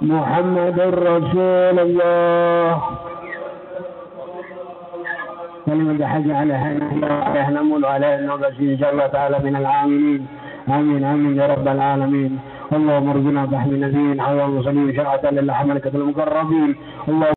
محمد 0.00 0.78
رسول 0.80 1.76
الله. 1.86 2.82
كلمة 5.66 6.06
حج 6.06 6.30
على 6.30 6.54
هنا 6.54 7.50
نمول 7.50 7.84
على 7.84 8.14
النبي 8.14 8.72
إن 8.72 8.78
شاء 8.78 8.92
الله 8.92 9.06
تعالى 9.06 9.38
من 9.44 9.56
العاملين. 9.56 10.26
آمين 10.68 11.04
آمين 11.04 11.36
يا 11.36 11.46
رب 11.46 11.68
العالمين. 11.68 12.38
اللهم 12.72 13.08
ارزقنا 13.10 13.44
بحم 13.44 13.70
نبيين 13.84 14.20
حول 14.20 14.40
المصلين 14.40 14.96
شرعة 14.96 15.24
لله 15.36 15.58
ملكة 15.64 15.94
المقربين 15.94 16.70
اللهم 17.08 17.34